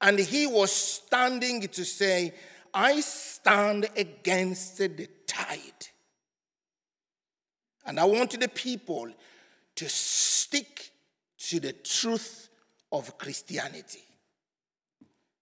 And 0.00 0.18
he 0.18 0.46
was 0.46 0.72
standing 0.72 1.60
to 1.68 1.84
say, 1.84 2.34
I 2.72 3.00
stand 3.00 3.88
against 3.96 4.78
the 4.78 5.08
tide. 5.26 5.86
And 7.84 7.98
I 7.98 8.04
want 8.04 8.38
the 8.38 8.48
people 8.48 9.10
to 9.76 9.88
stick 9.88 10.90
to 11.38 11.60
the 11.60 11.72
truth 11.72 12.48
of 12.92 13.16
Christianity. 13.18 14.07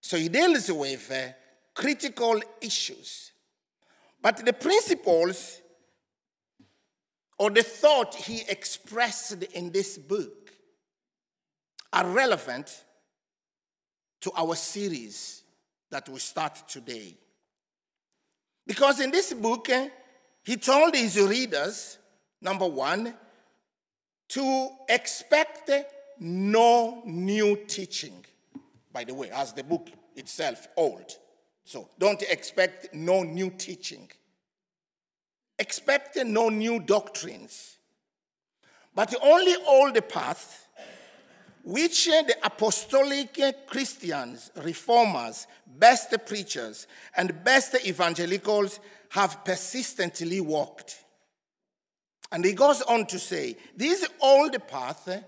So 0.07 0.17
he 0.17 0.29
deals 0.29 0.71
with 0.71 1.11
uh, 1.11 1.33
critical 1.75 2.41
issues. 2.61 3.33
But 4.23 4.37
the 4.37 4.53
principles 4.53 5.61
or 7.37 7.51
the 7.51 7.65
thought 7.65 8.15
he 8.15 8.43
expressed 8.49 9.43
in 9.43 9.73
this 9.73 9.99
book 9.99 10.53
are 11.93 12.07
relevant 12.07 12.85
to 14.21 14.31
our 14.37 14.55
series 14.55 15.43
that 15.91 16.09
we 16.09 16.21
start 16.21 16.69
today. 16.69 17.17
Because 18.65 19.01
in 19.01 19.11
this 19.11 19.33
book, 19.33 19.69
eh, 19.71 19.89
he 20.45 20.57
told 20.57 20.95
his 20.95 21.21
readers, 21.21 21.99
number 22.41 22.69
one, 22.69 23.13
to 24.29 24.69
expect 24.89 25.69
no 26.21 27.03
new 27.05 27.57
teaching. 27.67 28.25
By 28.97 29.05
the 29.05 29.13
way, 29.13 29.31
as 29.31 29.53
the 29.53 29.63
book 29.63 29.91
itself 30.15 30.69
old. 30.75 31.19
So 31.67 31.91
don't 31.99 32.23
expect 32.23 32.95
no 32.95 33.25
new 33.25 33.51
teaching. 33.51 34.11
Expect 35.59 36.17
no 36.25 36.49
new 36.49 36.81
doctrines. 36.81 37.77
But 38.95 39.15
only 39.23 39.55
old 39.67 40.09
path 40.09 40.67
which 41.63 42.07
the 42.07 42.37
apostolic 42.43 43.39
Christians, 43.67 44.51
reformers, 44.65 45.47
best 45.67 46.15
preachers, 46.25 46.87
and 47.19 47.45
best 47.45 47.77
evangelicals 47.87 48.81
have 49.11 49.45
persistently 49.45 50.41
walked. 50.41 51.05
And 52.33 52.43
he 52.43 52.55
goes 52.55 52.81
on 52.81 53.05
to 53.09 53.19
say 53.19 53.59
these 53.77 54.09
old 54.23 54.57
paths 54.67 55.19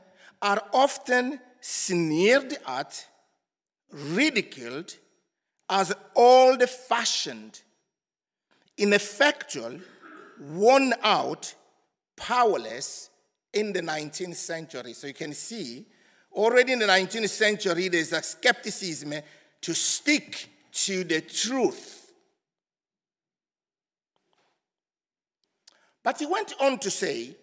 are 0.40 0.62
often 0.72 1.38
sneered 1.60 2.56
at, 2.66 3.06
ridiculed, 3.92 4.96
as 5.68 5.94
old 6.14 6.62
fashioned, 6.68 7.60
ineffectual, 8.76 9.78
worn 10.40 10.94
out, 11.02 11.54
powerless 12.16 13.10
in 13.52 13.72
the 13.72 13.80
19th 13.80 14.36
century. 14.36 14.92
So 14.92 15.06
you 15.06 15.14
can 15.14 15.32
see 15.32 15.86
Already 16.38 16.72
in 16.72 16.78
the 16.78 16.86
19th 16.86 17.30
century, 17.30 17.88
there's 17.88 18.12
a 18.12 18.22
skepticism 18.22 19.12
to 19.60 19.74
stick 19.74 20.48
to 20.70 21.02
the 21.02 21.20
truth. 21.20 22.12
But 26.04 26.20
he 26.20 26.26
went 26.26 26.54
on 26.60 26.78
to 26.78 26.90
say 26.90 27.34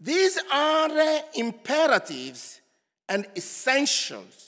These 0.00 0.38
are 0.52 1.20
imperatives 1.34 2.60
and 3.08 3.26
essentials 3.36 4.43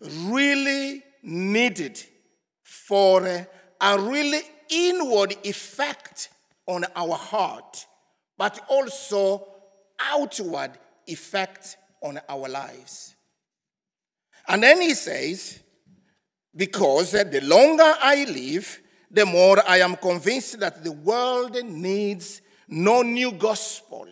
really 0.00 1.02
needed 1.22 2.02
for 2.62 3.26
a 3.80 4.00
really 4.00 4.40
inward 4.70 5.36
effect 5.44 6.30
on 6.66 6.84
our 6.94 7.16
heart, 7.16 7.86
but 8.36 8.60
also 8.68 9.46
outward 9.98 10.72
effect 11.06 11.76
on 12.02 12.20
our 12.28 12.48
lives. 12.48 13.14
And 14.46 14.62
then 14.62 14.80
he 14.80 14.94
says, 14.94 15.60
because 16.54 17.12
the 17.12 17.40
longer 17.42 17.94
I 18.00 18.24
live, 18.24 18.80
the 19.10 19.26
more 19.26 19.58
I 19.66 19.78
am 19.78 19.96
convinced 19.96 20.60
that 20.60 20.84
the 20.84 20.92
world 20.92 21.62
needs 21.64 22.42
no 22.68 23.02
new 23.02 23.32
gospel, 23.32 24.06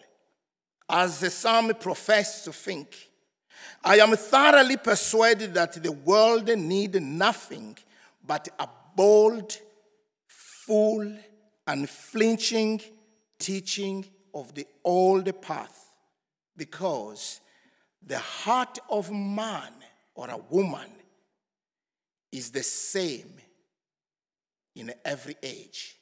as 0.88 1.34
psalm 1.34 1.72
professes 1.78 2.44
to 2.44 2.52
think. 2.52 3.05
I 3.84 3.98
am 3.98 4.16
thoroughly 4.16 4.76
persuaded 4.76 5.54
that 5.54 5.82
the 5.82 5.92
world 5.92 6.48
needs 6.48 7.00
nothing 7.00 7.76
but 8.24 8.48
a 8.58 8.68
bold, 8.96 9.56
full, 10.26 11.16
unflinching 11.66 12.80
teaching 13.38 14.04
of 14.34 14.54
the 14.54 14.66
old 14.84 15.40
path, 15.40 15.92
because 16.56 17.40
the 18.04 18.18
heart 18.18 18.78
of 18.90 19.10
man 19.10 19.72
or 20.14 20.30
a 20.30 20.38
woman 20.50 20.90
is 22.32 22.50
the 22.50 22.62
same 22.62 23.34
in 24.74 24.92
every 25.04 25.36
age. 25.42 25.96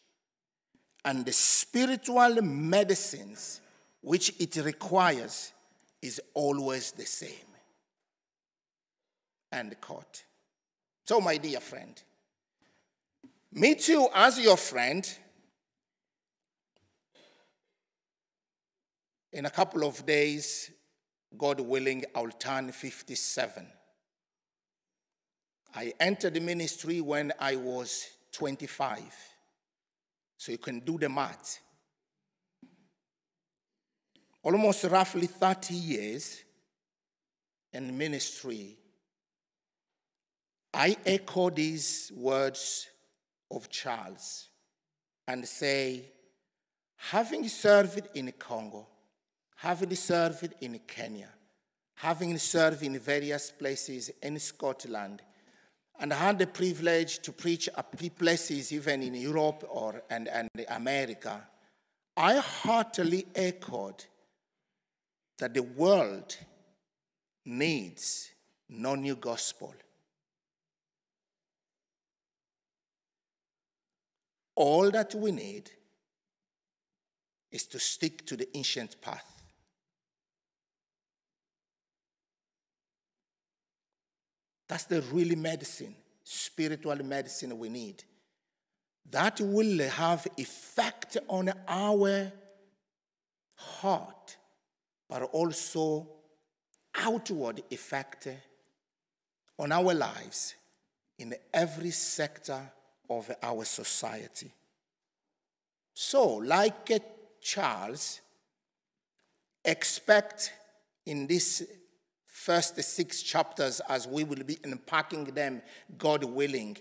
And 1.04 1.24
the 1.24 1.32
spiritual 1.32 2.40
medicines 2.42 3.60
which 4.00 4.32
it 4.38 4.56
requires 4.56 5.52
is 6.02 6.20
always 6.34 6.92
the 6.92 7.06
same. 7.06 7.30
And. 9.54 9.76
So, 11.04 11.20
my 11.20 11.36
dear 11.36 11.60
friend, 11.60 12.02
me 13.52 13.76
too, 13.76 14.08
as 14.14 14.40
your 14.40 14.56
friend, 14.56 15.08
in 19.32 19.46
a 19.46 19.50
couple 19.50 19.84
of 19.84 20.04
days, 20.04 20.70
God 21.36 21.60
willing, 21.60 22.04
I'll 22.14 22.30
turn 22.30 22.72
57. 22.72 23.66
I 25.76 25.92
entered 26.00 26.34
the 26.34 26.40
ministry 26.40 27.00
when 27.00 27.32
I 27.38 27.56
was 27.56 28.06
25. 28.32 29.02
So 30.36 30.52
you 30.52 30.58
can 30.58 30.80
do 30.80 30.98
the 30.98 31.08
math. 31.08 31.60
Almost 34.42 34.84
roughly 34.84 35.26
30 35.26 35.74
years 35.74 36.42
in 37.72 37.96
ministry. 37.96 38.76
I 40.74 40.96
echo 41.06 41.50
these 41.50 42.10
words 42.16 42.88
of 43.48 43.68
Charles 43.68 44.48
and 45.28 45.46
say, 45.46 46.10
having 46.96 47.48
served 47.48 48.08
in 48.14 48.32
Congo, 48.32 48.88
having 49.56 49.94
served 49.94 50.52
in 50.60 50.80
Kenya, 50.86 51.28
having 51.94 52.36
served 52.38 52.82
in 52.82 52.98
various 52.98 53.52
places 53.52 54.10
in 54.20 54.38
Scotland, 54.40 55.22
and 56.00 56.12
had 56.12 56.40
the 56.40 56.46
privilege 56.48 57.20
to 57.20 57.30
preach 57.30 57.68
at 57.76 58.16
places 58.16 58.72
even 58.72 59.00
in 59.00 59.14
Europe 59.14 59.64
or 59.70 60.02
and, 60.10 60.26
and 60.26 60.48
America, 60.70 61.40
I 62.16 62.38
heartily 62.38 63.26
echoed 63.32 64.04
that 65.38 65.54
the 65.54 65.62
world 65.62 66.36
needs 67.44 68.30
no 68.68 68.96
new 68.96 69.14
gospel. 69.14 69.72
All 74.56 74.90
that 74.90 75.14
we 75.14 75.32
need 75.32 75.70
is 77.50 77.66
to 77.66 77.78
stick 77.78 78.24
to 78.26 78.36
the 78.36 78.48
ancient 78.56 79.00
path. 79.00 79.34
That's 84.68 84.84
the 84.84 85.02
really 85.12 85.36
medicine, 85.36 85.94
spiritual 86.22 86.96
medicine 87.04 87.58
we 87.58 87.68
need. 87.68 88.02
That 89.10 89.40
will 89.40 89.88
have 89.88 90.26
effect 90.36 91.18
on 91.28 91.52
our 91.68 92.32
heart, 93.54 94.36
but 95.08 95.22
also 95.22 96.08
outward 96.96 97.62
effect 97.70 98.28
on 99.58 99.72
our 99.72 99.94
lives 99.94 100.54
in 101.18 101.34
every 101.52 101.90
sector 101.90 102.60
of 103.08 103.30
our 103.42 103.64
society. 103.64 104.50
So, 105.94 106.34
like 106.36 106.90
Charles, 107.40 108.20
expect 109.64 110.52
in 111.06 111.26
this 111.26 111.62
first 112.26 112.82
six 112.82 113.22
chapters 113.22 113.80
as 113.88 114.06
we 114.06 114.24
will 114.24 114.42
be 114.44 114.58
unpacking 114.64 115.24
them, 115.24 115.62
God 115.96 116.24
willing. 116.24 116.76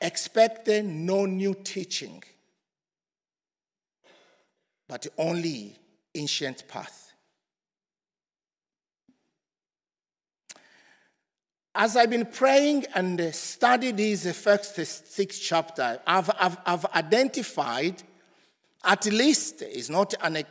Expect 0.00 0.68
no 0.68 1.26
new 1.26 1.54
teaching, 1.64 2.22
but 4.88 5.06
only 5.18 5.78
ancient 6.14 6.66
path. 6.68 7.09
As 11.74 11.96
I've 11.96 12.10
been 12.10 12.26
praying 12.26 12.86
and 12.94 13.32
studied 13.32 13.96
these 13.96 14.30
first 14.36 14.74
six 14.74 15.38
chapters, 15.38 15.98
I've, 16.06 16.30
I've, 16.38 16.58
I've 16.66 16.86
identified 16.86 18.02
at 18.82 19.04
least, 19.06 19.62
it's 19.62 19.90
not 19.90 20.14
an 20.22 20.42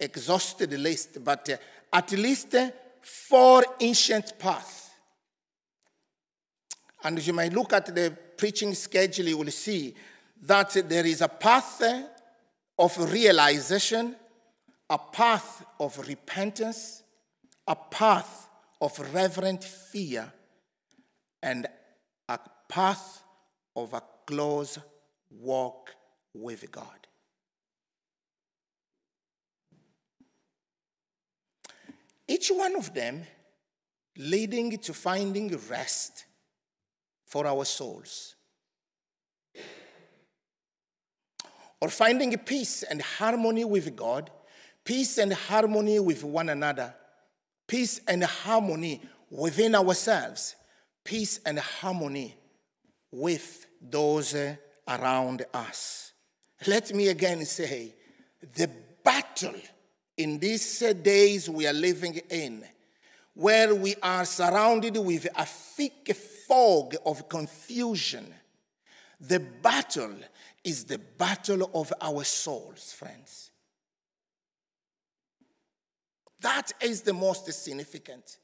exhausted 0.00 0.72
list, 0.72 1.22
but 1.22 1.48
uh, 1.50 1.56
at 1.92 2.10
least 2.12 2.54
uh, 2.54 2.70
four 3.00 3.64
ancient 3.80 4.38
paths. 4.38 4.90
And 7.04 7.18
as 7.18 7.26
you 7.26 7.32
may 7.32 7.50
look 7.50 7.72
at 7.72 7.94
the 7.94 8.16
preaching 8.36 8.74
schedule, 8.74 9.26
you 9.26 9.36
will 9.36 9.50
see 9.50 9.94
that 10.42 10.70
there 10.88 11.06
is 11.06 11.20
a 11.20 11.28
path 11.28 11.82
uh, 11.82 12.02
of 12.78 13.12
realization, 13.12 14.16
a 14.88 14.98
path 14.98 15.64
of 15.78 15.98
repentance, 16.08 17.02
a 17.68 17.76
path 17.76 18.48
of 18.80 19.14
reverent 19.14 19.62
fear, 19.62 20.32
and 21.42 21.66
a 22.28 22.38
path 22.68 23.22
of 23.76 23.92
a 23.92 24.02
close 24.26 24.78
walk 25.30 25.90
with 26.34 26.70
God. 26.70 27.06
Each 32.28 32.48
one 32.48 32.76
of 32.76 32.94
them 32.94 33.24
leading 34.16 34.78
to 34.78 34.94
finding 34.94 35.58
rest 35.68 36.26
for 37.26 37.46
our 37.46 37.64
souls. 37.64 38.36
Or 41.80 41.88
finding 41.88 42.36
peace 42.38 42.82
and 42.82 43.00
harmony 43.00 43.64
with 43.64 43.96
God, 43.96 44.30
peace 44.84 45.18
and 45.18 45.32
harmony 45.32 45.98
with 45.98 46.22
one 46.22 46.50
another, 46.50 46.94
peace 47.70 48.00
and 48.08 48.24
harmony 48.24 49.00
within 49.30 49.76
ourselves, 49.76 50.56
peace 51.04 51.38
and 51.46 51.56
harmony 51.56 52.34
with 53.12 53.64
those 53.80 54.34
around 54.88 55.46
us. 55.54 56.12
Let 56.66 56.92
me 56.92 57.06
again 57.06 57.44
say 57.44 57.94
the 58.56 58.68
battle 59.04 59.54
in 60.16 60.40
these 60.40 60.80
days 61.00 61.48
we 61.48 61.64
are 61.68 61.72
living 61.72 62.20
in, 62.28 62.64
where 63.34 63.72
we 63.72 63.94
are 64.02 64.24
surrounded 64.24 64.96
with 64.96 65.28
a 65.36 65.46
thick 65.46 66.12
fog 66.48 66.96
of 67.06 67.28
confusion, 67.28 68.34
the 69.20 69.38
battle 69.38 70.16
is 70.64 70.86
the 70.86 70.98
battle 70.98 71.70
of 71.72 71.92
our 72.00 72.24
souls, 72.24 72.92
friends. 72.92 73.49
That 76.40 76.72
is 76.80 77.02
the 77.02 77.12
most 77.12 77.52
significant. 77.52 78.38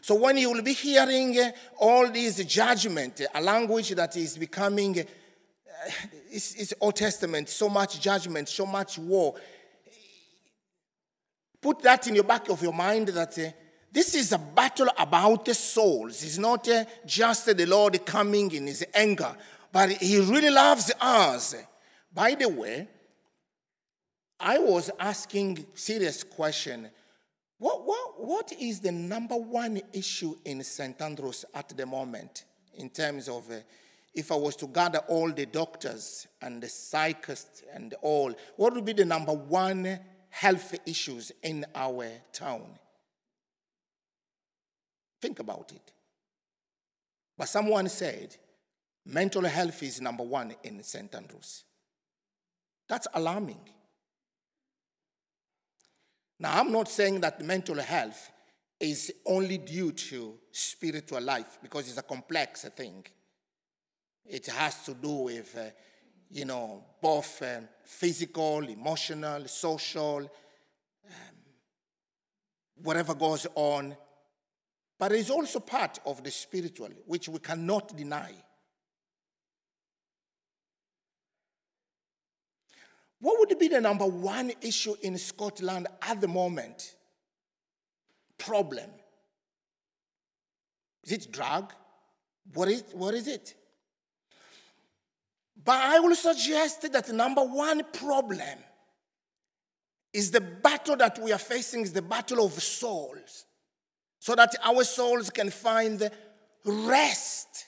So 0.00 0.14
when 0.14 0.36
you 0.36 0.52
will 0.52 0.62
be 0.62 0.72
hearing 0.72 1.36
all 1.78 2.08
these 2.10 2.44
judgment, 2.44 3.20
a 3.34 3.40
language 3.40 3.90
that 3.90 4.16
is 4.16 4.38
becoming, 4.38 5.00
uh, 5.00 5.90
it's, 6.30 6.54
it's 6.54 6.74
Old 6.80 6.96
Testament, 6.96 7.48
so 7.48 7.68
much 7.68 8.00
judgment, 8.00 8.48
so 8.48 8.66
much 8.66 8.98
war, 8.98 9.34
Put 11.64 11.80
that 11.80 12.06
in 12.08 12.14
your 12.14 12.24
back 12.24 12.50
of 12.50 12.62
your 12.62 12.74
mind 12.74 13.08
that 13.08 13.38
uh, 13.38 13.50
this 13.90 14.14
is 14.14 14.32
a 14.32 14.38
battle 14.38 14.90
about 14.98 15.46
the 15.46 15.54
souls. 15.54 16.22
It's 16.22 16.36
not 16.36 16.68
uh, 16.68 16.84
just 17.06 17.46
the 17.46 17.64
Lord 17.64 18.04
coming 18.04 18.52
in 18.52 18.66
his 18.66 18.84
anger, 18.92 19.34
but 19.72 19.92
he 19.92 20.20
really 20.20 20.50
loves 20.50 20.92
us. 21.00 21.54
By 22.12 22.34
the 22.34 22.50
way, 22.50 22.86
I 24.38 24.58
was 24.58 24.90
asking 25.00 25.64
serious 25.72 26.22
question. 26.22 26.90
What, 27.58 27.86
what, 27.86 28.24
what 28.24 28.52
is 28.52 28.80
the 28.80 28.92
number 28.92 29.36
one 29.36 29.80
issue 29.92 30.36
in 30.44 30.62
St. 30.62 31.00
Andrews 31.00 31.44
at 31.54 31.68
the 31.70 31.86
moment 31.86 32.44
in 32.74 32.90
terms 32.90 33.28
of 33.28 33.50
uh, 33.50 33.56
if 34.14 34.30
I 34.30 34.36
was 34.36 34.56
to 34.56 34.66
gather 34.66 34.98
all 35.08 35.30
the 35.30 35.46
doctors 35.46 36.26
and 36.40 36.62
the 36.62 36.68
psychiatrists 36.68 37.62
and 37.72 37.94
all, 38.02 38.32
what 38.56 38.74
would 38.74 38.84
be 38.84 38.92
the 38.92 39.04
number 39.04 39.32
one 39.32 39.98
health 40.30 40.74
issues 40.86 41.32
in 41.42 41.64
our 41.74 42.08
town? 42.32 42.64
Think 45.20 45.40
about 45.40 45.72
it. 45.74 45.92
But 47.36 47.48
someone 47.48 47.88
said 47.88 48.36
mental 49.04 49.42
health 49.42 49.82
is 49.82 50.00
number 50.00 50.22
one 50.22 50.54
in 50.62 50.82
St. 50.82 51.12
Andrews. 51.14 51.64
That's 52.88 53.08
alarming. 53.14 53.60
Now, 56.38 56.60
I'm 56.60 56.72
not 56.72 56.88
saying 56.88 57.20
that 57.20 57.40
mental 57.40 57.76
health 57.76 58.30
is 58.80 59.12
only 59.26 59.58
due 59.58 59.92
to 59.92 60.34
spiritual 60.50 61.20
life 61.20 61.58
because 61.62 61.88
it's 61.88 61.98
a 61.98 62.02
complex 62.02 62.64
thing. 62.64 63.04
It 64.26 64.46
has 64.46 64.84
to 64.84 64.94
do 64.94 65.10
with, 65.10 65.56
uh, 65.56 65.70
you 66.30 66.44
know, 66.44 66.84
both 67.00 67.42
uh, 67.42 67.60
physical, 67.84 68.60
emotional, 68.68 69.46
social, 69.46 70.18
um, 70.18 71.36
whatever 72.82 73.14
goes 73.14 73.46
on. 73.54 73.96
But 74.98 75.12
it's 75.12 75.30
also 75.30 75.60
part 75.60 76.00
of 76.06 76.24
the 76.24 76.30
spiritual, 76.30 76.90
which 77.06 77.28
we 77.28 77.38
cannot 77.38 77.96
deny. 77.96 78.32
What 83.24 83.38
would 83.38 83.58
be 83.58 83.68
the 83.68 83.80
number 83.80 84.04
one 84.04 84.52
issue 84.60 84.96
in 85.00 85.16
Scotland 85.16 85.86
at 86.02 86.20
the 86.20 86.28
moment? 86.28 86.94
Problem. 88.36 88.90
Is 91.04 91.12
it 91.12 91.32
drug? 91.32 91.72
What 92.52 92.68
is, 92.68 92.84
what 92.92 93.14
is 93.14 93.26
it? 93.26 93.54
But 95.64 95.76
I 95.76 96.00
will 96.00 96.14
suggest 96.14 96.92
that 96.92 97.06
the 97.06 97.14
number 97.14 97.42
one 97.42 97.80
problem 97.94 98.58
is 100.12 100.30
the 100.30 100.42
battle 100.42 100.96
that 100.96 101.18
we 101.18 101.32
are 101.32 101.38
facing 101.38 101.80
is 101.80 101.94
the 101.94 102.02
battle 102.02 102.44
of 102.44 102.52
souls. 102.62 103.46
So 104.18 104.34
that 104.34 104.54
our 104.62 104.84
souls 104.84 105.30
can 105.30 105.48
find 105.48 106.10
rest 106.62 107.64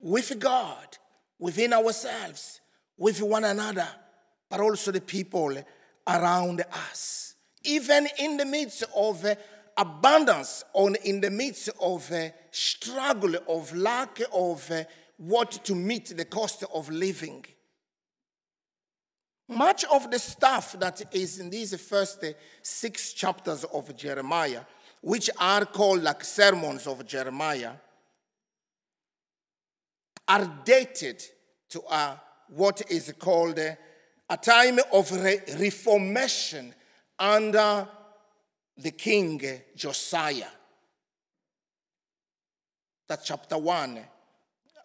with 0.00 0.38
God, 0.38 0.96
within 1.38 1.74
ourselves, 1.74 2.62
with 2.98 3.22
one 3.22 3.44
another, 3.44 3.88
but 4.50 4.60
also 4.60 4.90
the 4.90 5.00
people 5.00 5.56
around 6.06 6.64
us. 6.72 7.34
Even 7.64 8.08
in 8.18 8.36
the 8.36 8.44
midst 8.44 8.84
of 8.94 9.24
uh, 9.24 9.34
abundance, 9.76 10.64
or 10.72 10.90
in 11.04 11.20
the 11.20 11.30
midst 11.30 11.70
of 11.80 12.10
uh, 12.10 12.28
struggle, 12.50 13.36
of 13.48 13.74
lack 13.76 14.20
of 14.32 14.70
uh, 14.70 14.82
what 15.16 15.52
to 15.64 15.74
meet 15.74 16.16
the 16.16 16.24
cost 16.24 16.64
of 16.74 16.88
living. 16.90 17.44
Much 19.48 19.84
of 19.84 20.10
the 20.10 20.18
stuff 20.18 20.78
that 20.78 21.02
is 21.14 21.38
in 21.40 21.48
these 21.48 21.74
first 21.80 22.24
six 22.62 23.12
chapters 23.12 23.64
of 23.64 23.96
Jeremiah, 23.96 24.60
which 25.00 25.30
are 25.38 25.64
called 25.64 26.02
like 26.02 26.22
sermons 26.24 26.86
of 26.86 27.06
Jeremiah, 27.06 27.72
are 30.26 30.60
dated 30.64 31.24
to 31.70 31.80
a, 31.90 32.20
what 32.48 32.82
is 32.90 33.12
called 33.18 33.58
a, 33.58 33.76
time 34.36 34.78
of 34.92 35.10
re- 35.12 35.40
reformation 35.58 36.74
under 37.18 37.88
the 38.76 38.90
king 38.90 39.40
Josiah. 39.74 40.44
That's 43.08 43.26
chapter 43.26 43.56
1 43.56 44.00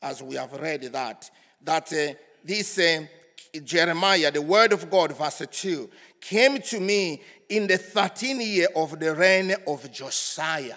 as 0.02 0.22
we 0.22 0.36
have 0.36 0.54
read 0.54 0.84
that, 0.84 1.30
that 1.62 1.94
uh, 1.94 2.14
this 2.44 2.78
uh, 2.80 3.06
Jeremiah, 3.64 4.32
the 4.32 4.42
word 4.42 4.74
of 4.74 4.90
God, 4.90 5.16
verse 5.16 5.44
2, 5.50 5.90
came 6.20 6.60
to 6.62 6.80
me 6.80 7.22
in 7.50 7.68
the 7.68 7.78
13th 7.78 8.46
year 8.46 8.68
of 8.76 9.00
the 9.00 9.14
reign 9.14 9.56
of 9.68 9.92
Josiah. 9.92 10.76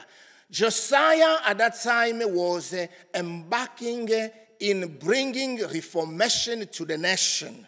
Josiah 0.51 1.38
at 1.46 1.59
that 1.59 1.81
time 1.83 2.20
was 2.35 2.75
uh, 2.75 2.87
embarking 3.14 4.09
in 4.61 4.99
bringing 4.99 5.59
reformation 5.59 6.66
to 6.69 6.85
the 6.85 6.99
nation. 6.99 7.66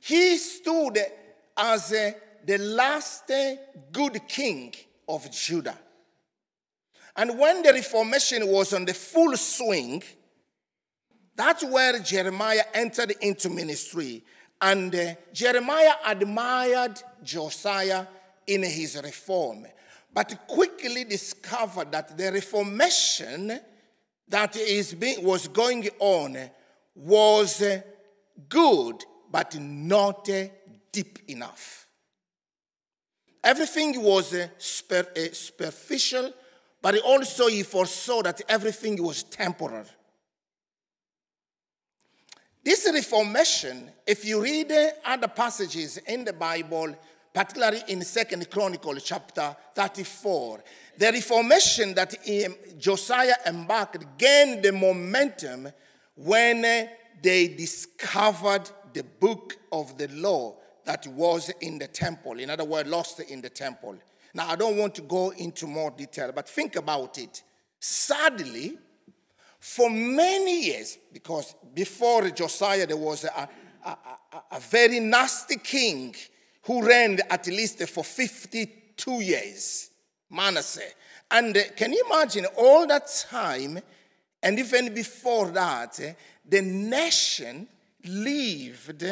He 0.00 0.36
stood 0.38 0.98
as 1.56 1.92
uh, 1.92 2.12
the 2.44 2.58
last 2.58 3.30
uh, 3.30 3.56
good 3.92 4.26
king 4.26 4.74
of 5.08 5.30
Judah. 5.30 5.78
And 7.16 7.38
when 7.38 7.62
the 7.62 7.72
Reformation 7.72 8.46
was 8.46 8.72
on 8.72 8.84
the 8.84 8.94
full 8.94 9.36
swing, 9.36 10.02
that's 11.36 11.64
where 11.64 11.98
Jeremiah 11.98 12.64
entered 12.72 13.14
into 13.20 13.50
ministry. 13.50 14.24
And 14.60 14.94
uh, 14.94 15.14
Jeremiah 15.32 15.94
admired 16.06 17.02
Josiah 17.22 18.06
in 18.46 18.62
his 18.62 19.00
reform, 19.02 19.66
but 20.12 20.46
quickly 20.46 21.04
discovered 21.04 21.92
that 21.92 22.16
the 22.16 22.32
Reformation 22.32 23.60
that 24.30 24.56
is 24.56 24.94
being, 24.94 25.22
was 25.24 25.48
going 25.48 25.88
on 25.98 26.38
was 26.94 27.62
uh, 27.62 27.80
good, 28.48 29.04
but 29.30 29.58
not 29.60 30.28
uh, 30.28 30.44
deep 30.90 31.18
enough. 31.28 31.86
Everything 33.42 34.02
was 34.02 34.34
uh, 34.34 34.48
superficial 34.58 36.32
but 36.82 36.98
also 37.00 37.48
he 37.48 37.62
foresaw 37.62 38.22
that 38.22 38.40
everything 38.48 39.02
was 39.02 39.22
temporal. 39.24 39.84
This 42.62 42.88
reformation, 42.92 43.90
if 44.06 44.24
you 44.24 44.42
read 44.42 44.72
other 45.04 45.28
passages 45.28 45.98
in 45.98 46.24
the 46.24 46.32
Bible, 46.32 46.94
particularly 47.32 47.82
in 47.88 48.02
Second 48.02 48.50
Chronicle 48.50 48.96
chapter 48.96 49.56
34, 49.74 50.62
the 51.00 51.10
reformation 51.12 51.94
that 51.94 52.14
Josiah 52.78 53.36
embarked 53.46 54.18
gained 54.18 54.62
the 54.62 54.70
momentum 54.70 55.68
when 56.14 56.62
uh, 56.62 56.86
they 57.22 57.48
discovered 57.48 58.70
the 58.92 59.02
book 59.02 59.56
of 59.72 59.96
the 59.96 60.08
law 60.08 60.56
that 60.84 61.06
was 61.06 61.50
in 61.62 61.78
the 61.78 61.86
temple. 61.86 62.38
In 62.38 62.50
other 62.50 62.64
words, 62.64 62.86
lost 62.86 63.18
in 63.20 63.40
the 63.40 63.48
temple. 63.48 63.96
Now, 64.34 64.50
I 64.50 64.56
don't 64.56 64.76
want 64.76 64.94
to 64.96 65.00
go 65.00 65.30
into 65.30 65.66
more 65.66 65.90
detail, 65.90 66.32
but 66.34 66.46
think 66.46 66.76
about 66.76 67.16
it. 67.16 67.44
Sadly, 67.78 68.76
for 69.58 69.88
many 69.88 70.66
years, 70.66 70.98
because 71.14 71.54
before 71.72 72.28
Josiah 72.28 72.86
there 72.86 72.98
was 72.98 73.24
a, 73.24 73.48
a, 73.86 73.88
a, 73.88 74.42
a 74.52 74.60
very 74.60 75.00
nasty 75.00 75.56
king 75.56 76.14
who 76.64 76.86
reigned 76.86 77.22
at 77.30 77.46
least 77.46 77.78
for 77.88 78.04
52 78.04 79.12
years, 79.22 79.89
Manasseh. 80.30 80.92
And 81.30 81.56
uh, 81.56 81.60
can 81.76 81.92
you 81.92 82.04
imagine 82.10 82.46
all 82.56 82.86
that 82.86 83.08
time, 83.28 83.80
and 84.42 84.58
even 84.58 84.94
before 84.94 85.50
that, 85.50 86.00
uh, 86.00 86.12
the 86.48 86.62
nation 86.62 87.68
lived 88.04 89.04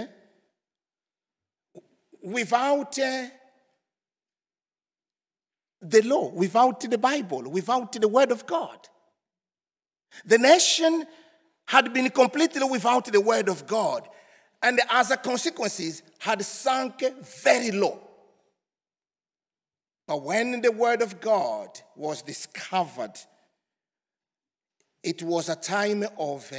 without 2.22 2.98
uh, 2.98 3.24
the 5.80 6.02
law, 6.02 6.30
without 6.30 6.80
the 6.80 6.98
Bible, 6.98 7.42
without 7.50 7.92
the 7.92 8.08
Word 8.08 8.32
of 8.32 8.46
God. 8.46 8.78
The 10.24 10.38
nation 10.38 11.06
had 11.66 11.92
been 11.92 12.10
completely 12.10 12.64
without 12.68 13.04
the 13.04 13.20
Word 13.20 13.48
of 13.48 13.66
God, 13.66 14.08
and 14.62 14.80
as 14.90 15.10
a 15.10 15.16
consequence, 15.16 16.02
had 16.18 16.42
sunk 16.42 17.04
very 17.42 17.70
low. 17.70 18.07
But 20.08 20.22
when 20.22 20.62
the 20.62 20.72
Word 20.72 21.02
of 21.02 21.20
God 21.20 21.68
was 21.94 22.22
discovered, 22.22 23.12
it 25.02 25.22
was 25.22 25.50
a 25.50 25.54
time 25.54 26.02
of 26.18 26.50
uh, 26.50 26.56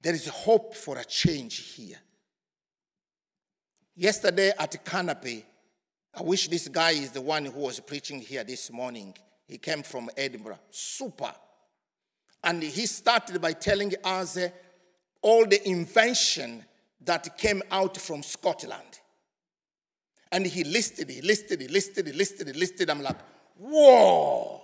there 0.00 0.14
is 0.14 0.26
hope 0.26 0.74
for 0.74 0.96
a 0.96 1.04
change 1.04 1.74
here. 1.74 1.98
Yesterday 3.94 4.52
at 4.58 4.82
Canopy, 4.86 5.44
I 6.14 6.22
wish 6.22 6.48
this 6.48 6.66
guy 6.68 6.92
is 6.92 7.10
the 7.10 7.20
one 7.20 7.44
who 7.44 7.60
was 7.60 7.78
preaching 7.78 8.20
here 8.20 8.42
this 8.42 8.72
morning. 8.72 9.14
He 9.46 9.58
came 9.58 9.82
from 9.82 10.08
Edinburgh. 10.16 10.60
Super. 10.70 11.34
And 12.42 12.62
he 12.62 12.86
started 12.86 13.38
by 13.42 13.52
telling 13.52 13.92
us 14.02 14.38
uh, 14.38 14.48
all 15.20 15.44
the 15.44 15.68
invention 15.68 16.64
that 17.04 17.36
came 17.36 17.62
out 17.70 17.98
from 17.98 18.22
Scotland. 18.22 19.00
And 20.30 20.46
he 20.46 20.64
listed 20.64 21.10
it, 21.10 21.24
listed 21.24 21.62
it, 21.62 21.70
listed 21.70 22.08
it, 22.08 22.14
listed 22.14 22.48
it, 22.48 22.56
listed. 22.56 22.90
I'm 22.90 23.02
like, 23.02 23.16
whoa. 23.58 24.60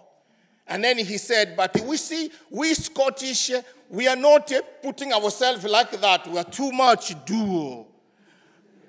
And 0.66 0.83
then 0.83 0.98
he 0.98 1.18
said, 1.18 1.57
but 1.57 1.79
we 1.83 1.96
see, 1.96 2.31
we 2.50 2.72
Scottish, 2.74 3.50
we 3.90 4.09
are 4.09 4.16
not 4.16 4.50
eh, 4.50 4.61
putting 4.83 5.12
ourselves 5.12 5.64
like 5.64 6.00
that. 6.00 6.27
We 6.27 6.38
are 6.38 6.44
too 6.44 6.72
much 6.72 7.14
dual. 7.27 7.88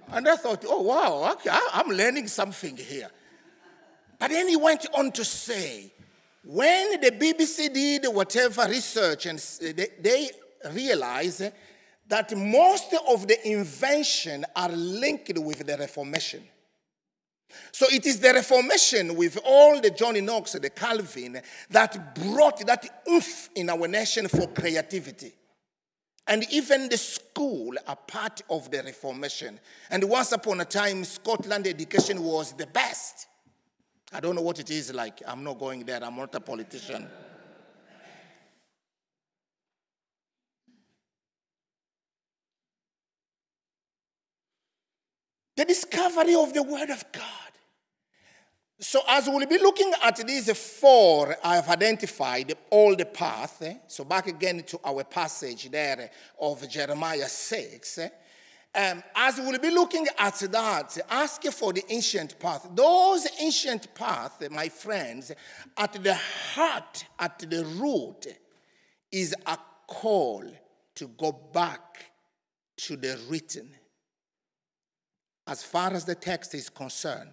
And 0.09 0.27
I 0.27 0.35
thought, 0.35 0.63
oh, 0.67 0.81
wow, 0.81 1.31
okay, 1.33 1.49
I'm 1.73 1.89
learning 1.89 2.27
something 2.27 2.77
here. 2.77 3.09
But 4.17 4.29
then 4.29 4.47
he 4.47 4.55
went 4.55 4.85
on 4.93 5.11
to 5.13 5.25
say, 5.25 5.91
when 6.43 7.01
the 7.01 7.11
BBC 7.11 7.73
did 7.73 8.05
whatever 8.05 8.67
research 8.69 9.25
and 9.25 9.43
eh, 9.61 9.85
they 9.99 10.29
realized 10.71 11.41
eh, 11.41 11.49
that 12.07 12.37
most 12.37 12.95
of 13.09 13.27
the 13.27 13.49
invention 13.49 14.45
are 14.55 14.69
linked 14.69 15.37
with 15.39 15.65
the 15.65 15.75
Reformation. 15.75 16.43
So 17.71 17.85
it 17.91 18.05
is 18.05 18.19
the 18.19 18.33
Reformation 18.33 19.15
with 19.15 19.37
all 19.43 19.81
the 19.81 19.89
Johnny 19.89 20.21
Knox, 20.21 20.53
the 20.53 20.69
Calvin, 20.69 21.41
that 21.69 22.15
brought 22.15 22.65
that 22.65 23.03
oomph 23.09 23.49
in 23.55 23.69
our 23.69 23.87
nation 23.87 24.27
for 24.27 24.47
creativity. 24.47 25.33
And 26.27 26.45
even 26.51 26.89
the 26.89 26.97
school 26.97 27.75
are 27.87 27.95
part 27.95 28.41
of 28.49 28.71
the 28.71 28.81
Reformation. 28.81 29.59
And 29.91 30.03
once 30.05 30.31
upon 30.31 30.61
a 30.61 30.65
time, 30.65 31.03
Scotland 31.03 31.67
education 31.67 32.23
was 32.23 32.53
the 32.53 32.65
best. 32.65 33.27
I 34.11 34.19
don't 34.19 34.35
know 34.35 34.41
what 34.41 34.59
it 34.59 34.71
is 34.71 34.93
like. 34.93 35.21
I'm 35.27 35.43
not 35.43 35.59
going 35.59 35.85
there. 35.85 36.03
I'm 36.03 36.15
not 36.15 36.33
a 36.33 36.39
politician. 36.39 37.07
the 45.55 45.65
discovery 45.65 46.35
of 46.35 46.53
the 46.53 46.63
Word 46.63 46.89
of 46.89 47.03
God. 47.11 47.44
So, 48.79 49.01
as 49.07 49.27
we'll 49.29 49.47
be 49.47 49.57
looking 49.57 49.93
at 50.03 50.17
these 50.27 50.51
four, 50.57 51.37
I've 51.41 51.69
identified 51.69 52.53
all 52.69 52.93
the 52.93 53.05
path. 53.05 53.63
So, 53.87 54.03
back 54.03 54.27
again 54.27 54.63
to 54.63 54.79
our 54.83 55.05
passage 55.05 55.71
there 55.71 56.11
of 56.41 56.67
Jeremiah 56.67 57.27
6. 57.29 57.97
Eh? 57.99 58.09
Um, 58.75 59.01
as 59.15 59.37
we'll 59.37 59.59
be 59.59 59.69
looking 59.69 60.05
at 60.19 60.35
that, 60.51 60.97
ask 61.09 61.41
for 61.43 61.71
the 61.71 61.85
ancient 61.87 62.37
path. 62.37 62.67
Those 62.75 63.25
ancient 63.39 63.95
paths, 63.95 64.49
my 64.51 64.67
friends, 64.67 65.31
at 65.77 65.93
the 65.93 66.13
heart, 66.13 67.05
at 67.17 67.39
the 67.39 67.63
root, 67.63 68.27
is 69.09 69.33
a 69.45 69.57
call 69.87 70.43
to 70.95 71.07
go 71.07 71.31
back 71.31 72.11
to 72.75 72.97
the 72.97 73.17
written. 73.29 73.69
As 75.47 75.63
far 75.63 75.93
as 75.93 76.03
the 76.03 76.15
text 76.15 76.53
is 76.53 76.69
concerned, 76.69 77.29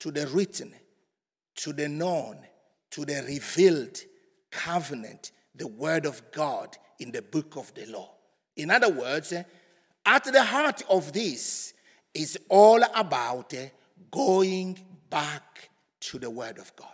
to 0.00 0.10
the 0.10 0.26
written, 0.28 0.72
to 1.56 1.72
the 1.72 1.88
known, 1.88 2.38
to 2.90 3.04
the 3.04 3.22
revealed 3.26 3.98
covenant, 4.50 5.32
the 5.54 5.66
word 5.66 6.06
of 6.06 6.22
God 6.32 6.76
in 6.98 7.12
the 7.12 7.22
book 7.22 7.56
of 7.56 7.72
the 7.74 7.86
law. 7.86 8.12
In 8.56 8.70
other 8.70 8.90
words, 8.90 9.32
at 10.06 10.24
the 10.24 10.42
heart 10.42 10.82
of 10.88 11.12
this 11.12 11.74
is 12.14 12.38
all 12.48 12.82
about 12.94 13.52
going 14.10 14.78
back 15.10 15.70
to 16.00 16.18
the 16.18 16.30
Word 16.30 16.58
of 16.58 16.74
God. 16.76 16.88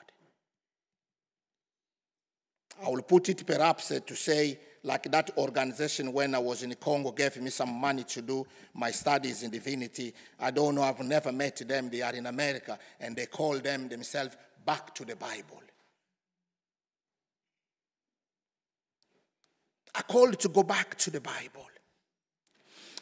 I 2.84 2.88
will 2.88 3.02
put 3.02 3.28
it 3.28 3.46
perhaps 3.46 3.88
to 3.88 4.16
say, 4.16 4.58
like 4.84 5.10
that 5.12 5.30
organization 5.38 6.12
when 6.12 6.34
I 6.34 6.38
was 6.38 6.62
in 6.62 6.74
Congo 6.74 7.12
gave 7.12 7.40
me 7.40 7.50
some 7.50 7.72
money 7.72 8.04
to 8.04 8.22
do 8.22 8.44
my 8.74 8.90
studies 8.90 9.42
in 9.42 9.50
divinity. 9.50 10.12
I 10.40 10.50
don't 10.50 10.74
know, 10.74 10.82
I've 10.82 10.98
never 11.00 11.30
met 11.30 11.56
them. 11.56 11.88
They 11.88 12.02
are 12.02 12.14
in 12.14 12.26
America, 12.26 12.78
and 13.00 13.14
they 13.14 13.26
call 13.26 13.58
them 13.58 13.88
themselves 13.88 14.36
back 14.64 14.94
to 14.96 15.04
the 15.04 15.16
Bible. 15.16 15.62
I 19.94 20.02
called 20.02 20.38
to 20.40 20.48
go 20.48 20.62
back 20.62 20.96
to 20.98 21.10
the 21.10 21.20
Bible. 21.20 21.66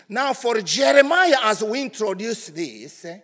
Now, 0.09 0.33
for 0.33 0.61
Jeremiah, 0.61 1.37
as 1.45 1.63
we 1.63 1.83
introduce 1.83 2.49
this, 2.49 3.05
eh, 3.05 3.21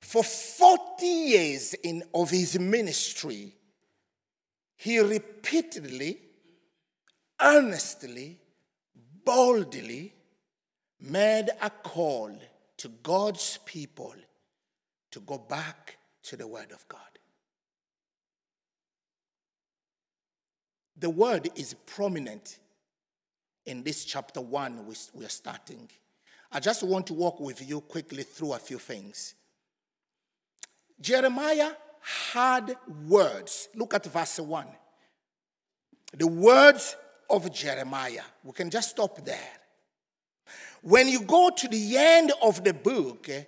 for 0.00 0.22
40 0.22 1.04
years 1.04 1.74
in, 1.74 2.04
of 2.14 2.30
his 2.30 2.56
ministry, 2.56 3.52
he 4.76 5.00
repeatedly, 5.00 6.20
earnestly, 7.40 8.38
boldly 9.24 10.14
made 11.00 11.48
a 11.60 11.70
call 11.70 12.30
to 12.78 12.88
God's 12.88 13.58
people 13.64 14.14
to 15.10 15.20
go 15.20 15.38
back 15.38 15.98
to 16.24 16.36
the 16.36 16.46
Word 16.46 16.72
of 16.72 16.86
God. 16.88 17.00
The 20.98 21.10
Word 21.10 21.50
is 21.56 21.74
prominent 21.86 22.58
in 23.66 23.82
this 23.82 24.04
chapter 24.04 24.40
one 24.40 24.86
we 25.14 25.24
are 25.24 25.28
starting. 25.28 25.88
I 26.52 26.60
just 26.60 26.82
want 26.82 27.08
to 27.08 27.14
walk 27.14 27.40
with 27.40 27.68
you 27.68 27.80
quickly 27.80 28.22
through 28.22 28.54
a 28.54 28.58
few 28.58 28.78
things. 28.78 29.34
Jeremiah 31.00 31.72
had 32.32 32.76
words. 33.06 33.68
Look 33.74 33.94
at 33.94 34.06
verse 34.06 34.38
1. 34.38 34.66
The 36.16 36.26
words 36.26 36.96
of 37.30 37.52
Jeremiah. 37.52 38.22
We 38.44 38.52
can 38.52 38.70
just 38.70 38.90
stop 38.90 39.24
there. 39.24 39.52
When 40.82 41.08
you 41.08 41.22
go 41.22 41.50
to 41.50 41.68
the 41.68 41.96
end 41.96 42.32
of 42.42 42.62
the 42.62 42.72
book, 42.72 43.28
eh, 43.28 43.42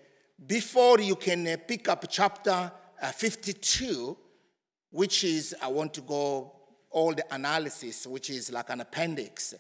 before 0.47 1.01
you 1.01 1.17
can 1.17 1.47
eh, 1.47 1.57
pick 1.57 1.89
up 1.89 2.05
chapter 2.09 2.73
uh, 3.01 3.13
52, 3.13 4.17
which 4.91 5.25
is, 5.25 5.55
I 5.63 5.69
want 5.69 5.95
to 5.95 6.01
go 6.01 6.53
all 6.91 7.15
the 7.15 7.25
analysis, 7.33 8.07
which 8.07 8.31
is 8.31 8.51
like 8.51 8.71
an 8.71 8.81
appendix. 8.81 9.55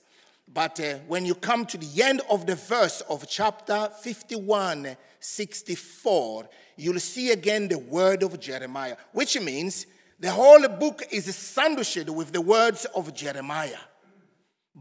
But 0.52 0.80
uh, 0.80 0.94
when 1.06 1.26
you 1.26 1.34
come 1.34 1.66
to 1.66 1.78
the 1.78 2.02
end 2.02 2.22
of 2.30 2.46
the 2.46 2.54
verse 2.54 3.00
of 3.02 3.28
chapter 3.28 3.90
51, 4.00 4.96
64, 5.20 6.48
you'll 6.76 7.00
see 7.00 7.32
again 7.32 7.68
the 7.68 7.78
word 7.78 8.22
of 8.22 8.40
Jeremiah, 8.40 8.96
which 9.12 9.38
means 9.40 9.86
the 10.18 10.30
whole 10.30 10.66
book 10.68 11.02
is 11.10 11.34
sandwiched 11.36 12.08
with 12.08 12.32
the 12.32 12.40
words 12.40 12.86
of 12.86 13.14
Jeremiah. 13.14 13.78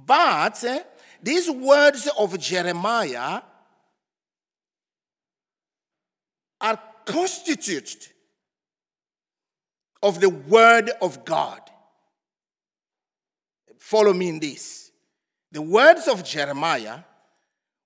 But 0.06 0.64
uh, 0.64 0.80
these 1.22 1.50
words 1.50 2.08
of 2.18 2.38
Jeremiah 2.40 3.42
are 6.62 6.80
constituted 7.06 8.08
of 10.02 10.20
the 10.20 10.30
word 10.30 10.92
of 11.02 11.26
God. 11.26 11.62
Follow 13.78 14.14
me 14.14 14.30
in 14.30 14.40
this. 14.40 14.92
The 15.52 15.62
words 15.62 16.08
of 16.08 16.24
Jeremiah, 16.24 17.00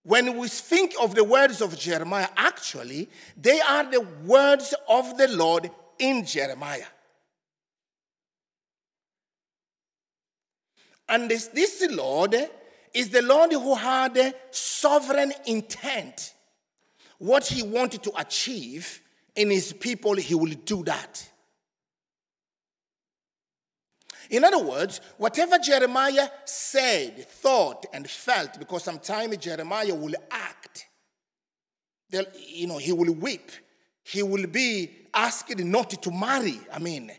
when 0.04 0.38
we 0.38 0.48
think 0.48 0.94
of 1.00 1.14
the 1.14 1.24
words 1.24 1.62
of 1.62 1.78
Jeremiah, 1.78 2.28
actually, 2.36 3.10
they 3.40 3.62
are 3.62 3.90
the 3.90 4.02
words 4.26 4.74
of 4.90 5.18
the 5.18 5.28
Lord 5.28 5.70
in 6.00 6.26
Jeremiah. 6.26 6.86
And 11.12 11.30
this, 11.30 11.48
this 11.48 11.86
Lord 11.92 12.36
is 12.94 13.10
the 13.10 13.22
Lord 13.22 13.52
who 13.52 13.76
had 13.76 14.34
sovereign 14.50 15.34
intent. 15.46 16.34
What 17.18 17.46
he 17.46 17.62
wanted 17.62 18.02
to 18.04 18.14
achieve 18.20 19.02
in 19.36 19.52
his 19.52 19.74
people, 19.74 20.16
he 20.16 20.34
will 20.34 20.54
do 20.66 20.84
that. 20.86 21.28
In 24.30 24.46
other 24.46 24.64
words, 24.64 25.02
whatever 25.18 25.58
Jeremiah 25.60 26.30
said, 26.46 27.28
thought, 27.28 27.86
and 27.94 28.10
felt, 28.10 28.58
because 28.58 28.84
sometimes 28.84 29.36
Jeremiah 29.38 29.94
will 29.94 30.16
act, 30.32 30.88
you 32.48 32.68
know, 32.68 32.78
he 32.78 32.94
will 32.94 33.14
weep. 33.14 33.52
He 34.04 34.24
will 34.24 34.48
be 34.48 34.90
asked 35.14 35.58
not 35.60 35.90
to 36.02 36.12
marry. 36.12 36.60
I 36.72 36.80
mean, 36.80 37.12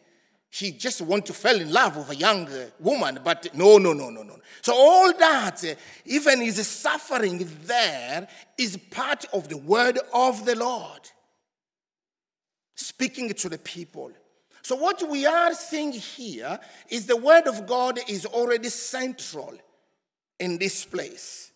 he 0.55 0.71
just 0.71 1.01
want 1.01 1.25
to 1.25 1.33
fall 1.33 1.59
in 1.59 1.73
love 1.73 1.97
with 1.97 2.11
a 2.11 2.15
young 2.15 2.47
uh, 2.47 2.67
woman, 2.79 3.21
but 3.25 3.49
no, 3.55 3.79
no, 3.79 3.95
no, 3.95 4.11
no, 4.11 4.23
no. 4.23 4.37
So 4.61 4.75
all 4.75 5.11
that, 5.15 5.65
uh, 5.65 5.75
even 6.05 6.43
his 6.43 6.67
suffering 6.67 7.49
there, 7.65 8.29
is 8.59 8.77
part 8.91 9.25
of 9.33 9.49
the 9.49 9.57
word 9.57 9.99
of 10.13 10.45
the 10.45 10.55
Lord, 10.55 11.01
speaking 12.75 13.33
to 13.33 13.49
the 13.49 13.57
people. 13.57 14.13
So, 14.61 14.77
what 14.77 15.03
we 15.09 15.25
are 15.25 15.55
seeing 15.55 15.93
here 15.93 16.61
is 16.89 17.07
the 17.07 17.17
Word 17.17 17.49
of 17.49 17.67
God 17.67 17.99
is 18.07 18.27
already 18.27 18.69
central 18.69 19.55
in 20.39 20.59
this 20.59 20.85
place. 20.85 21.51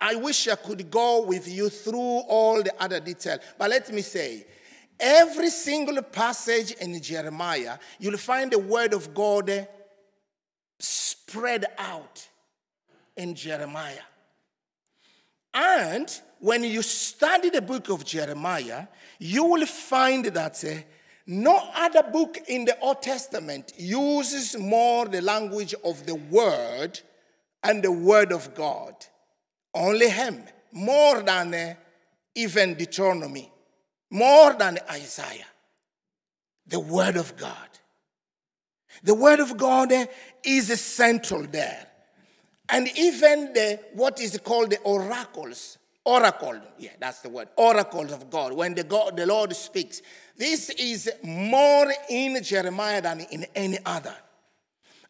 I 0.00 0.16
wish 0.16 0.48
I 0.48 0.56
could 0.56 0.90
go 0.90 1.22
with 1.24 1.48
you 1.48 1.70
through 1.70 1.98
all 2.28 2.62
the 2.62 2.74
other 2.82 3.00
detail, 3.00 3.38
but 3.56 3.70
let 3.70 3.90
me 3.92 4.02
say, 4.02 4.44
every 4.98 5.50
single 5.50 6.02
passage 6.02 6.72
in 6.72 7.00
Jeremiah, 7.00 7.78
you'll 7.98 8.18
find 8.18 8.50
the 8.50 8.58
Word 8.58 8.94
of 8.94 9.14
God 9.14 9.68
spread 10.78 11.66
out 11.78 12.26
in 13.16 13.34
Jeremiah. 13.34 14.06
And 15.52 16.08
when 16.40 16.62
you 16.64 16.82
study 16.82 17.50
the 17.50 17.62
book 17.62 17.88
of 17.88 18.04
Jeremiah, 18.04 18.86
you 19.18 19.44
will 19.44 19.66
find 19.66 20.24
that. 20.26 20.64
Uh, 20.64 20.82
no 21.30 21.60
other 21.74 22.04
book 22.04 22.38
in 22.48 22.64
the 22.64 22.78
Old 22.80 23.02
Testament 23.02 23.74
uses 23.76 24.56
more 24.56 25.04
the 25.04 25.20
language 25.20 25.74
of 25.84 26.06
the 26.06 26.14
Word 26.14 26.98
and 27.62 27.82
the 27.82 27.92
Word 27.92 28.32
of 28.32 28.54
God. 28.54 28.94
Only 29.74 30.08
Him, 30.08 30.42
more 30.72 31.20
than 31.20 31.52
uh, 31.52 31.74
even 32.34 32.72
Deuteronomy, 32.72 33.52
more 34.10 34.54
than 34.54 34.78
Isaiah. 34.90 35.46
The 36.66 36.80
Word 36.80 37.16
of 37.16 37.36
God. 37.36 37.68
The 39.02 39.14
Word 39.14 39.40
of 39.40 39.56
God 39.56 39.92
is 40.44 40.80
central 40.80 41.46
there. 41.46 41.86
And 42.68 42.88
even 42.96 43.52
the 43.54 43.80
what 43.94 44.20
is 44.20 44.38
called 44.44 44.70
the 44.70 44.78
oracles, 44.80 45.78
oracle, 46.04 46.60
yeah, 46.78 46.90
that's 46.98 47.20
the 47.20 47.30
word, 47.30 47.48
oracles 47.56 48.12
of 48.12 48.28
God, 48.30 48.52
when 48.52 48.74
the, 48.74 48.84
God, 48.84 49.16
the 49.16 49.26
Lord 49.26 49.54
speaks. 49.56 50.02
This 50.36 50.70
is 50.70 51.10
more 51.22 51.90
in 52.10 52.42
Jeremiah 52.42 53.00
than 53.00 53.20
in 53.20 53.46
any 53.54 53.78
other. 53.86 54.14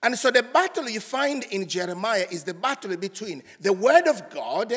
And 0.02 0.16
so 0.16 0.30
the 0.30 0.44
battle 0.44 0.88
you 0.88 1.00
find 1.00 1.44
in 1.44 1.66
Jeremiah 1.66 2.26
is 2.30 2.44
the 2.44 2.54
battle 2.54 2.96
between 2.96 3.42
the 3.60 3.72
word 3.72 4.06
of 4.06 4.30
God 4.30 4.72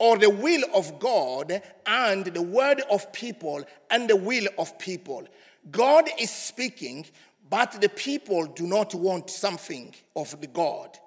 or 0.00 0.16
the 0.16 0.30
will 0.30 0.64
of 0.74 0.98
God 0.98 1.62
and 1.86 2.24
the 2.24 2.40
word 2.40 2.82
of 2.90 3.12
people 3.12 3.62
and 3.90 4.08
the 4.08 4.16
will 4.16 4.46
of 4.58 4.78
people. 4.78 5.28
God 5.70 6.08
is 6.18 6.30
speaking, 6.30 7.04
but 7.50 7.78
the 7.82 7.90
people 7.90 8.46
do 8.46 8.66
not 8.66 8.94
want 8.94 9.28
something 9.28 9.94
of 10.16 10.40
the 10.40 10.46
God. 10.46 10.98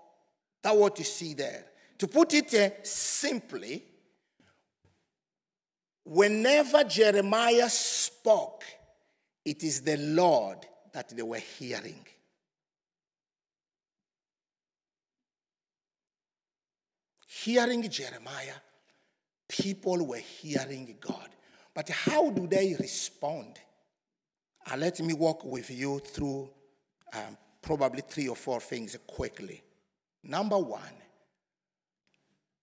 That's 0.62 0.78
what 0.78 1.00
you 1.00 1.06
see 1.06 1.34
there. 1.34 1.66
To 1.98 2.08
put 2.08 2.36
it 2.36 2.54
uh, 2.54 2.70
simply, 2.84 3.84
whenever 6.06 6.84
Jeremiah 6.84 7.70
spoke, 7.70 8.64
it 9.44 9.64
is 9.64 9.82
the 9.82 9.98
Lord 9.98 10.60
that 10.94 11.10
they 11.10 11.24
were 11.24 11.38
hearing. 11.38 12.06
Hearing 17.28 17.90
Jeremiah, 17.90 18.54
people 19.54 20.04
were 20.04 20.18
hearing 20.18 20.98
God. 21.00 21.30
But 21.76 21.88
how 21.90 22.32
do 22.32 22.48
they 22.48 22.76
respond? 22.80 23.60
Uh, 24.66 24.78
let 24.78 25.00
me 25.00 25.14
walk 25.14 25.46
with 25.46 25.70
you 25.70 26.00
through 26.00 26.50
um, 27.14 27.38
probably 27.62 28.02
three 28.02 28.28
or 28.28 28.36
four 28.36 28.60
things 28.60 28.98
quickly. 29.06 29.62
Number 30.24 30.58
one, 30.58 30.98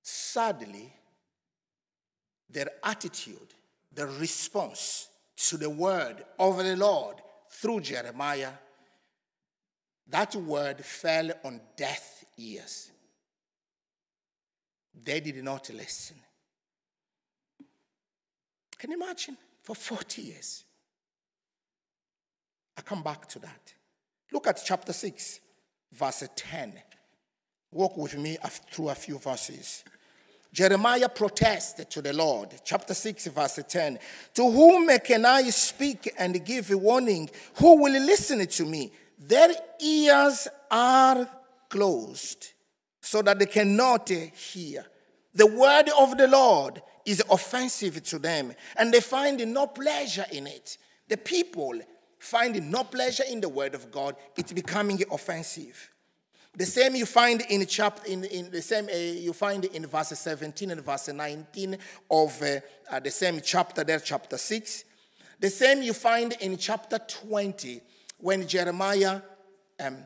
sadly, 0.03 0.93
their 2.49 2.71
attitude, 2.83 3.55
their 3.93 4.09
response 4.09 5.09
to 5.37 5.57
the 5.57 5.71
word 5.71 6.25
of 6.41 6.57
the 6.57 6.77
Lord 6.77 7.17
through 7.51 7.83
Jeremiah, 7.83 8.51
that 10.09 10.35
word 10.35 10.85
fell 10.85 11.31
on 11.45 11.61
deaf 11.77 12.25
ears. 12.37 12.91
They 15.05 15.21
did 15.21 15.45
not 15.45 15.71
listen. 15.71 16.17
Can 18.81 18.91
you 18.91 18.97
imagine? 18.97 19.37
For 19.63 19.77
40 19.77 20.23
years. 20.23 20.65
I 22.79 22.81
come 22.81 23.03
back 23.03 23.29
to 23.29 23.39
that. 23.41 23.75
Look 24.33 24.47
at 24.47 24.63
chapter 24.65 24.95
6, 24.95 25.41
verse 25.93 26.27
10. 26.35 26.73
Walk 27.73 27.99
with 27.99 28.17
me 28.17 28.39
through 28.73 28.89
a 28.89 28.95
few 28.95 29.19
verses. 29.19 29.85
Jeremiah 30.51 31.11
protested 31.11 31.91
to 31.91 32.01
the 32.01 32.15
Lord, 32.15 32.49
chapter 32.65 32.95
6, 32.95 33.27
verse 33.27 33.61
10. 33.69 33.99
To 34.35 34.51
whom 34.51 34.89
can 35.01 35.27
I 35.27 35.43
speak 35.51 36.13
and 36.19 36.43
give 36.45 36.71
a 36.71 36.79
warning? 36.79 37.29
Who 37.57 37.83
will 37.83 38.03
listen 38.03 38.45
to 38.47 38.65
me? 38.65 38.93
Their 39.19 39.51
ears 39.79 40.49
are 40.71 41.29
closed 41.69 42.49
so 43.01 43.21
that 43.23 43.39
they 43.39 43.47
cannot 43.47 44.11
eh, 44.11 44.31
hear. 44.35 44.87
The 45.35 45.47
word 45.47 45.89
of 45.99 46.19
the 46.19 46.27
Lord 46.27 46.83
is 47.07 47.23
offensive 47.31 48.03
to 48.05 48.19
them, 48.19 48.53
and 48.77 48.93
they 48.93 49.01
find 49.01 49.45
no 49.53 49.67
pleasure 49.67 50.27
in 50.33 50.47
it. 50.47 50.77
The 51.09 51.17
people 51.17 51.81
find 52.19 52.71
no 52.71 52.85
pleasure 52.85 53.25
in 53.29 53.41
the 53.41 53.49
word 53.49 53.75
of 53.75 53.91
God, 53.91 54.17
it's 54.37 54.53
becoming 54.53 55.03
offensive. 55.11 55.91
The 56.57 56.67
same 56.67 56.97
you 56.97 57.07
find 57.07 57.43
in 57.49 57.65
chapter 57.67 58.11
in, 58.11 58.25
in 58.25 58.51
the 58.51 58.61
same 58.61 58.89
uh, 58.89 58.97
you 58.97 59.33
find 59.33 59.65
in 59.67 59.87
verse 59.87 60.09
17 60.09 60.73
and 60.73 60.85
verse 60.85 61.09
19 61.09 61.79
of 62.11 62.43
uh, 62.43 62.61
uh, 62.91 62.99
the 62.99 63.11
same 63.11 63.41
chapter 63.43 63.85
there, 63.85 64.01
chapter 64.01 64.37
6. 64.37 64.85
The 65.39 65.49
same 65.49 65.81
you 65.83 65.93
find 65.93 66.33
in 66.41 66.57
chapter 66.57 66.99
20 66.99 67.81
when 68.19 68.49
Jeremiah 68.49 69.23
um, 69.79 69.99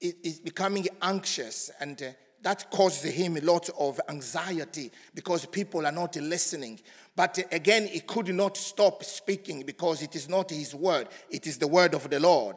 is 0.00 0.40
becoming 0.40 0.88
anxious 1.02 1.70
and 1.78 2.02
uh, 2.02 2.06
that 2.44 2.70
causes 2.70 3.10
him 3.10 3.38
a 3.38 3.40
lot 3.40 3.70
of 3.78 3.98
anxiety 4.06 4.92
because 5.14 5.46
people 5.46 5.86
are 5.86 5.92
not 5.92 6.14
listening. 6.16 6.78
But 7.16 7.38
again, 7.50 7.86
he 7.86 8.00
could 8.00 8.28
not 8.34 8.58
stop 8.58 9.02
speaking 9.02 9.62
because 9.62 10.02
it 10.02 10.14
is 10.14 10.28
not 10.28 10.50
his 10.50 10.74
word, 10.74 11.08
it 11.30 11.46
is 11.46 11.58
the 11.58 11.66
word 11.66 11.94
of 11.94 12.08
the 12.10 12.20
Lord. 12.20 12.56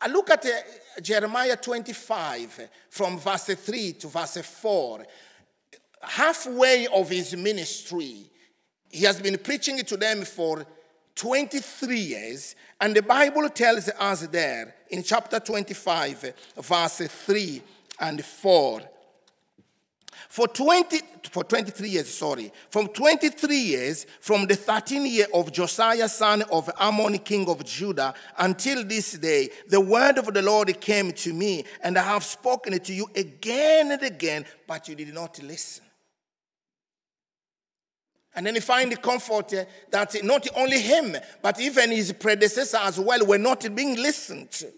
I 0.00 0.08
look 0.08 0.30
at 0.30 0.46
uh, 0.46 1.00
Jeremiah 1.02 1.56
25 1.56 2.68
from 2.88 3.18
verse 3.18 3.46
3 3.46 3.94
to 3.94 4.08
verse 4.08 4.36
4. 4.36 5.04
Halfway 6.02 6.86
of 6.86 7.08
his 7.08 7.36
ministry, 7.36 8.30
he 8.90 9.04
has 9.04 9.20
been 9.20 9.38
preaching 9.38 9.78
to 9.78 9.96
them 9.96 10.24
for 10.24 10.64
23 11.16 11.98
years, 11.98 12.54
and 12.80 12.94
the 12.94 13.02
Bible 13.02 13.48
tells 13.48 13.88
us 13.88 14.26
there 14.28 14.74
in 14.90 15.02
chapter 15.02 15.40
25, 15.40 16.32
verse 16.58 16.98
3 16.98 17.62
and 17.98 18.24
4 18.24 18.82
for 20.36 20.46
20 20.46 21.00
for 21.30 21.44
23 21.44 21.88
years 21.88 22.12
sorry. 22.12 22.52
From 22.68 22.88
23 22.88 23.56
years 23.56 24.06
from 24.20 24.46
the 24.46 24.52
13th 24.52 25.10
year 25.10 25.26
of 25.32 25.50
josiah 25.50 26.10
son 26.10 26.42
of 26.52 26.68
amon 26.78 27.16
king 27.20 27.48
of 27.48 27.64
judah 27.64 28.12
until 28.36 28.84
this 28.84 29.12
day 29.12 29.48
the 29.68 29.80
word 29.80 30.18
of 30.18 30.26
the 30.34 30.42
lord 30.42 30.78
came 30.78 31.10
to 31.12 31.32
me 31.32 31.64
and 31.82 31.96
i 31.96 32.02
have 32.02 32.22
spoken 32.22 32.74
it 32.74 32.84
to 32.84 32.92
you 32.92 33.06
again 33.16 33.92
and 33.92 34.02
again 34.02 34.44
but 34.68 34.86
you 34.88 34.94
did 34.94 35.14
not 35.14 35.42
listen. 35.42 35.84
And 38.34 38.46
then 38.46 38.56
you 38.56 38.60
find 38.60 38.92
the 38.92 38.96
comfort 38.96 39.54
uh, 39.54 39.64
that 39.90 40.22
not 40.22 40.46
only 40.54 40.80
him 40.80 41.16
but 41.40 41.58
even 41.58 41.90
his 41.90 42.12
predecessor 42.12 42.80
as 42.82 43.00
well 43.00 43.24
were 43.24 43.38
not 43.38 43.74
being 43.74 43.96
listened 43.96 44.50
to 44.50 44.70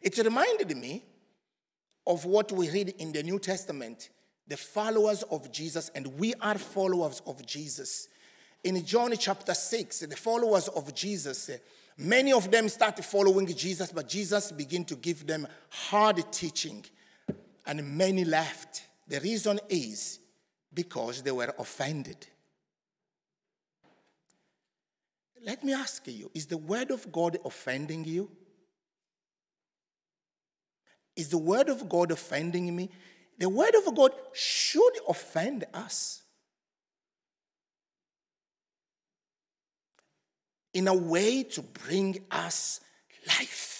It 0.00 0.16
reminded 0.18 0.76
me 0.76 1.04
of 2.06 2.24
what 2.24 2.50
we 2.52 2.70
read 2.70 2.94
in 2.98 3.12
the 3.12 3.22
New 3.22 3.38
Testament 3.38 4.10
the 4.46 4.56
followers 4.56 5.22
of 5.24 5.52
Jesus, 5.52 5.90
and 5.94 6.06
we 6.18 6.34
are 6.40 6.58
followers 6.58 7.22
of 7.24 7.46
Jesus. 7.46 8.08
In 8.64 8.84
John 8.84 9.12
chapter 9.16 9.54
6, 9.54 10.00
the 10.00 10.16
followers 10.16 10.66
of 10.68 10.92
Jesus, 10.92 11.50
many 11.96 12.32
of 12.32 12.50
them 12.50 12.68
started 12.68 13.04
following 13.04 13.46
Jesus, 13.46 13.92
but 13.92 14.08
Jesus 14.08 14.50
began 14.50 14.84
to 14.86 14.96
give 14.96 15.24
them 15.24 15.46
hard 15.68 16.32
teaching, 16.32 16.84
and 17.64 17.96
many 17.96 18.24
left. 18.24 18.82
The 19.06 19.20
reason 19.20 19.60
is 19.68 20.18
because 20.74 21.22
they 21.22 21.30
were 21.30 21.54
offended. 21.56 22.26
Let 25.44 25.62
me 25.62 25.72
ask 25.72 26.06
you 26.06 26.30
is 26.34 26.46
the 26.46 26.58
word 26.58 26.90
of 26.90 27.10
God 27.12 27.38
offending 27.44 28.04
you? 28.04 28.30
Is 31.16 31.28
the 31.28 31.38
word 31.38 31.68
of 31.68 31.88
God 31.88 32.10
offending 32.10 32.74
me? 32.74 32.90
The 33.38 33.48
word 33.48 33.74
of 33.74 33.94
God 33.94 34.12
should 34.32 34.92
offend 35.08 35.64
us. 35.72 36.22
In 40.72 40.86
a 40.86 40.94
way 40.94 41.42
to 41.42 41.62
bring 41.62 42.24
us 42.30 42.80
life. 43.26 43.70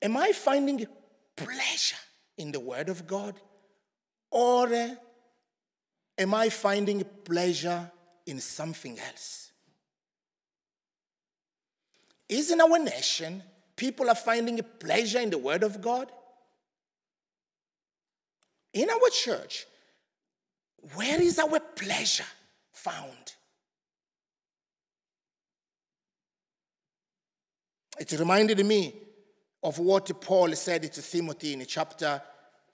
Am 0.00 0.16
I 0.16 0.32
finding 0.32 0.86
pleasure 1.34 1.96
in 2.36 2.52
the 2.52 2.60
Word 2.60 2.88
of 2.88 3.06
God? 3.06 3.34
Or 4.30 4.72
eh, 4.72 4.94
am 6.16 6.34
I 6.34 6.48
finding 6.48 7.04
pleasure 7.24 7.90
in 8.26 8.40
something 8.40 8.98
else? 8.98 9.47
Is 12.28 12.50
in 12.50 12.60
our 12.60 12.78
nation 12.78 13.42
people 13.74 14.08
are 14.08 14.14
finding 14.14 14.60
pleasure 14.78 15.20
in 15.20 15.30
the 15.30 15.38
Word 15.38 15.62
of 15.62 15.80
God? 15.80 16.10
In 18.74 18.90
our 18.90 19.10
church, 19.10 19.66
where 20.94 21.20
is 21.20 21.38
our 21.38 21.58
pleasure 21.58 22.26
found? 22.72 23.34
It 27.98 28.12
reminded 28.12 28.64
me 28.64 28.94
of 29.62 29.78
what 29.78 30.20
Paul 30.20 30.54
said 30.54 30.92
to 30.92 31.02
Timothy 31.02 31.54
in 31.54 31.66
chapter 31.66 32.22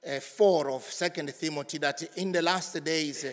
uh, 0.07 0.21
4 0.21 0.71
of 0.71 0.93
2 0.93 1.09
Timothy 1.33 1.79
that 1.79 2.03
in 2.17 2.33
the 2.33 2.43
last 2.43 2.83
days, 2.85 3.25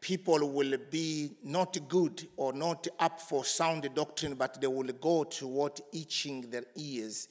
people 0.00 0.50
will 0.50 0.76
be 0.90 1.32
not 1.42 1.78
good 1.88 2.26
or 2.36 2.52
not 2.52 2.86
up 2.98 3.20
for 3.20 3.44
sound 3.44 3.88
doctrine, 3.94 4.34
but 4.34 4.60
they 4.60 4.66
will 4.66 4.92
go 5.00 5.24
toward 5.24 5.80
itching 5.92 6.50
their 6.50 6.64
ears. 6.76 7.28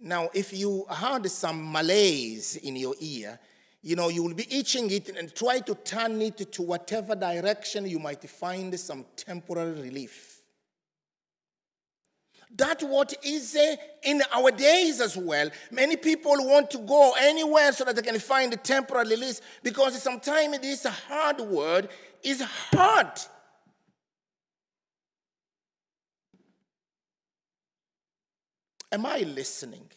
Now, 0.00 0.30
if 0.32 0.52
you 0.52 0.86
had 0.88 1.30
some 1.30 1.70
malaise 1.70 2.56
in 2.56 2.76
your 2.76 2.94
ear, 3.00 3.38
you 3.82 3.96
know, 3.96 4.08
you 4.08 4.22
will 4.22 4.34
be 4.34 4.46
itching 4.50 4.90
it 4.90 5.08
and 5.10 5.34
try 5.34 5.60
to 5.60 5.74
turn 5.74 6.20
it 6.20 6.52
to 6.52 6.62
whatever 6.62 7.14
direction 7.14 7.86
you 7.86 7.98
might 7.98 8.28
find 8.28 8.78
some 8.78 9.06
temporary 9.16 9.80
relief. 9.80 10.29
That 12.56 12.82
what 12.82 13.14
is 13.24 13.56
uh, 13.56 13.76
in 14.02 14.22
our 14.32 14.50
days 14.50 15.00
as 15.00 15.16
well. 15.16 15.50
Many 15.70 15.96
people 15.96 16.32
want 16.38 16.70
to 16.72 16.78
go 16.78 17.14
anywhere 17.20 17.72
so 17.72 17.84
that 17.84 17.96
they 17.96 18.02
can 18.02 18.18
find 18.18 18.52
a 18.52 18.56
temporary 18.56 19.08
release 19.08 19.40
because 19.62 20.00
sometimes 20.02 20.58
this 20.58 20.84
hard 20.84 21.40
word 21.40 21.88
is 22.22 22.42
hard. 22.42 23.20
Am 28.92 29.06
I 29.06 29.18
listening? 29.20 29.88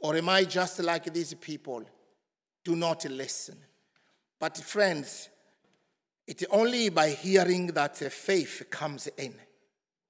Or 0.00 0.14
am 0.16 0.28
I 0.28 0.44
just 0.44 0.78
like 0.80 1.12
these 1.12 1.34
people? 1.34 1.82
Do 2.64 2.76
not 2.76 3.04
listen. 3.06 3.56
But, 4.38 4.56
friends, 4.58 5.28
it's 6.26 6.44
only 6.50 6.88
by 6.90 7.10
hearing 7.10 7.68
that 7.68 7.96
faith 7.96 8.66
comes 8.70 9.08
in. 9.16 9.34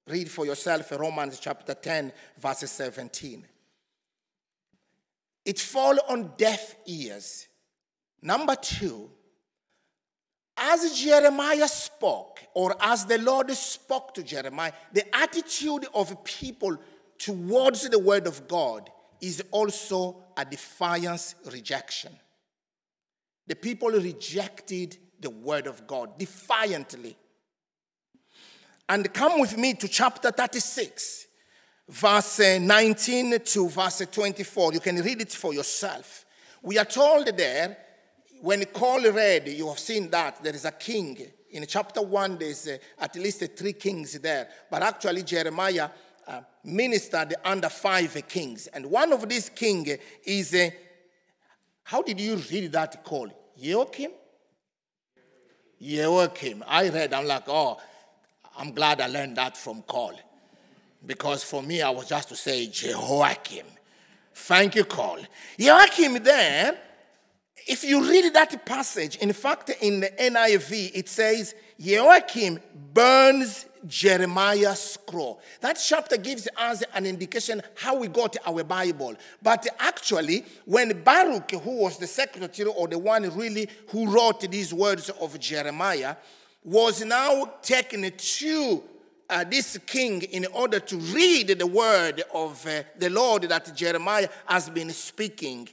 Read 0.07 0.29
for 0.29 0.45
yourself 0.45 0.91
Romans 0.91 1.39
chapter 1.39 1.73
10, 1.73 2.11
verse 2.37 2.69
17. 2.69 3.45
It 5.45 5.59
fall 5.59 5.95
on 6.09 6.33
deaf 6.37 6.75
ears. 6.85 7.47
Number 8.21 8.55
two, 8.55 9.09
as 10.57 10.99
Jeremiah 10.99 11.67
spoke, 11.67 12.39
or 12.53 12.75
as 12.79 13.05
the 13.05 13.17
Lord 13.17 13.51
spoke 13.51 14.13
to 14.13 14.23
Jeremiah, 14.23 14.71
the 14.93 15.15
attitude 15.15 15.85
of 15.93 16.23
people 16.23 16.77
towards 17.17 17.89
the 17.89 17.99
word 17.99 18.27
of 18.27 18.47
God 18.47 18.89
is 19.21 19.43
also 19.51 20.23
a 20.37 20.45
defiance 20.45 21.35
rejection. 21.51 22.11
The 23.47 23.55
people 23.55 23.89
rejected 23.89 24.97
the 25.19 25.29
word 25.29 25.67
of 25.67 25.85
God 25.87 26.17
defiantly. 26.17 27.15
And 28.87 29.11
come 29.13 29.39
with 29.39 29.57
me 29.57 29.73
to 29.73 29.87
chapter 29.87 30.31
36, 30.31 31.25
verse 31.89 32.39
19 32.39 33.39
to 33.39 33.69
verse 33.69 34.03
24. 34.11 34.73
You 34.73 34.79
can 34.79 35.01
read 35.01 35.21
it 35.21 35.31
for 35.31 35.53
yourself. 35.53 36.25
We 36.61 36.77
are 36.77 36.85
told 36.85 37.25
there, 37.35 37.77
when 38.41 38.63
Cole 38.65 39.11
read, 39.11 39.47
you 39.47 39.67
have 39.69 39.79
seen 39.79 40.09
that 40.11 40.43
there 40.43 40.53
is 40.53 40.65
a 40.65 40.71
king. 40.71 41.17
In 41.51 41.65
chapter 41.67 42.01
1, 42.01 42.37
there's 42.37 42.67
uh, 42.67 42.77
at 42.99 43.15
least 43.15 43.43
three 43.55 43.73
kings 43.73 44.19
there. 44.19 44.49
But 44.69 44.83
actually, 44.83 45.23
Jeremiah 45.23 45.89
uh, 46.27 46.41
ministered 46.63 47.33
under 47.43 47.69
five 47.69 48.21
kings. 48.27 48.67
And 48.67 48.85
one 48.85 49.13
of 49.13 49.27
these 49.27 49.49
kings 49.49 49.97
is, 50.23 50.53
uh, 50.53 50.69
how 51.83 52.01
did 52.01 52.19
you 52.19 52.35
read 52.35 52.71
that 52.73 53.03
call? 53.03 53.29
Joachim? 53.55 54.11
Joachim. 55.79 56.63
I 56.67 56.89
read, 56.89 57.13
I'm 57.13 57.25
like, 57.25 57.47
oh, 57.47 57.79
I'm 58.57 58.71
glad 58.71 59.01
I 59.01 59.07
learned 59.07 59.37
that 59.37 59.57
from 59.57 59.81
Cole. 59.83 60.19
Because 61.05 61.43
for 61.43 61.61
me, 61.61 61.81
I 61.81 61.89
was 61.89 62.07
just 62.07 62.29
to 62.29 62.35
say 62.35 62.67
Jehoiakim. 62.67 63.65
Thank 64.33 64.75
you, 64.75 64.85
Cole. 64.85 65.19
Joachim 65.57 66.23
there, 66.23 66.77
if 67.67 67.83
you 67.83 68.07
read 68.07 68.33
that 68.33 68.65
passage, 68.65 69.17
in 69.17 69.33
fact, 69.33 69.69
in 69.81 69.99
the 70.01 70.09
NIV, 70.09 70.91
it 70.93 71.09
says, 71.09 71.55
Joachim 71.77 72.59
burns 72.93 73.65
Jeremiah's 73.87 74.79
scroll. 74.79 75.39
That 75.61 75.79
chapter 75.83 76.17
gives 76.17 76.47
us 76.57 76.83
an 76.93 77.05
indication 77.05 77.61
how 77.75 77.97
we 77.97 78.07
got 78.07 78.35
our 78.45 78.63
Bible. 78.63 79.15
But 79.41 79.67
actually, 79.79 80.45
when 80.65 81.03
Baruch, 81.03 81.51
who 81.51 81.77
was 81.77 81.97
the 81.97 82.07
secretary 82.07 82.69
or 82.69 82.87
the 82.87 82.97
one 82.99 83.23
really 83.35 83.69
who 83.89 84.09
wrote 84.09 84.41
these 84.49 84.73
words 84.73 85.09
of 85.09 85.39
Jeremiah, 85.39 86.15
was 86.65 87.05
now 87.05 87.45
taken 87.61 88.11
to 88.11 88.83
uh, 89.29 89.43
this 89.43 89.77
king 89.85 90.23
in 90.23 90.47
order 90.47 90.79
to 90.79 90.97
read 90.97 91.47
the 91.47 91.67
word 91.67 92.23
of 92.33 92.65
uh, 92.65 92.81
the 92.97 93.09
Lord 93.09 93.43
that 93.43 93.75
Jeremiah 93.75 94.27
has 94.47 94.69
been 94.69 94.89
speaking. 94.89 95.69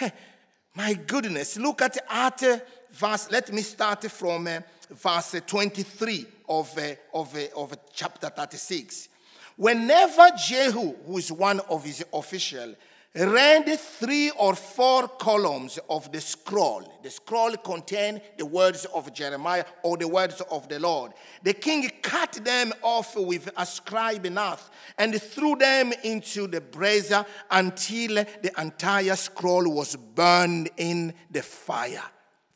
My 0.74 0.94
goodness, 0.94 1.58
look 1.58 1.82
at, 1.82 1.98
at 2.08 2.42
uh, 2.42 2.58
verse, 2.90 3.30
let 3.30 3.52
me 3.52 3.60
start 3.60 4.10
from 4.10 4.46
uh, 4.46 4.60
verse 4.90 5.36
23 5.46 6.26
of, 6.48 6.78
uh, 6.78 6.94
of, 7.12 7.36
uh, 7.36 7.60
of 7.60 7.74
chapter 7.92 8.30
36. 8.30 9.10
Whenever 9.56 10.28
Jehu, 10.48 10.94
who 11.06 11.18
is 11.18 11.30
one 11.30 11.60
of 11.60 11.84
his 11.84 12.04
officials, 12.12 12.74
read 13.14 13.78
three 13.78 14.30
or 14.30 14.54
four 14.54 15.06
columns 15.06 15.78
of 15.90 16.10
the 16.12 16.20
scroll. 16.20 17.00
The 17.02 17.10
scroll 17.10 17.56
contained 17.58 18.22
the 18.38 18.46
words 18.46 18.86
of 18.86 19.12
Jeremiah 19.12 19.64
or 19.82 19.98
the 19.98 20.08
words 20.08 20.40
of 20.50 20.68
the 20.68 20.80
Lord. 20.80 21.12
The 21.42 21.52
king 21.52 21.90
cut 22.00 22.32
them 22.42 22.72
off 22.80 23.14
with 23.16 23.50
a 23.56 23.66
scribe 23.66 24.24
knife 24.24 24.70
and 24.96 25.20
threw 25.20 25.56
them 25.56 25.92
into 26.04 26.46
the 26.46 26.62
brazier 26.62 27.26
until 27.50 28.14
the 28.14 28.52
entire 28.58 29.16
scroll 29.16 29.70
was 29.70 29.94
burned 29.94 30.70
in 30.78 31.12
the 31.30 31.42
fire. 31.42 32.04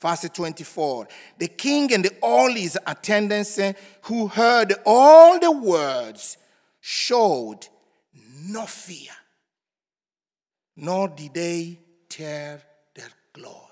Verse 0.01 0.29
24 0.33 1.07
The 1.39 1.49
king 1.49 1.93
and 1.93 2.09
all 2.23 2.51
his 2.51 2.79
attendants 2.87 3.61
who 4.03 4.29
heard 4.29 4.73
all 4.87 5.39
the 5.39 5.53
words 5.53 6.39
showed 6.81 7.69
no 8.49 8.65
fear 8.65 9.13
nor 10.77 11.09
did 11.09 11.35
they 11.35 11.79
tear 12.09 12.63
their 12.95 13.09
clothes. 13.33 13.63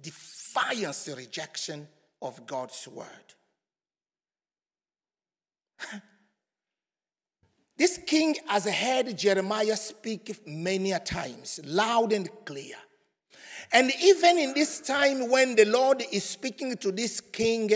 Defiance, 0.00 1.08
rejection 1.16 1.88
of 2.20 2.46
God's 2.46 2.86
word. 2.88 3.06
this 7.76 7.98
king 8.06 8.36
has 8.46 8.66
heard 8.66 9.16
Jeremiah 9.18 9.76
speak 9.76 10.46
many 10.46 10.92
times, 11.00 11.60
loud 11.64 12.12
and 12.12 12.30
clear. 12.44 12.76
And 13.72 13.90
even 14.02 14.38
in 14.38 14.54
this 14.54 14.80
time 14.80 15.30
when 15.30 15.56
the 15.56 15.64
Lord 15.64 16.04
is 16.12 16.24
speaking 16.24 16.76
to 16.78 16.92
this 16.92 17.20
king 17.20 17.70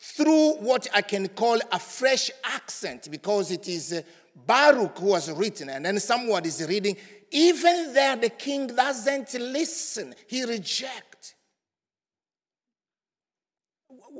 through 0.00 0.54
what 0.56 0.88
I 0.94 1.02
can 1.02 1.28
call 1.28 1.58
a 1.70 1.78
fresh 1.78 2.30
accent, 2.44 3.08
because 3.10 3.50
it 3.50 3.68
is 3.68 4.02
Baruch 4.34 4.98
who 4.98 5.06
was 5.06 5.30
written, 5.30 5.68
and 5.70 5.84
then 5.84 5.98
someone 6.00 6.44
is 6.44 6.66
reading, 6.68 6.96
even 7.30 7.92
there 7.92 8.16
the 8.16 8.30
king 8.30 8.68
doesn't 8.68 9.34
listen, 9.34 10.14
he 10.26 10.44
rejects. 10.44 11.34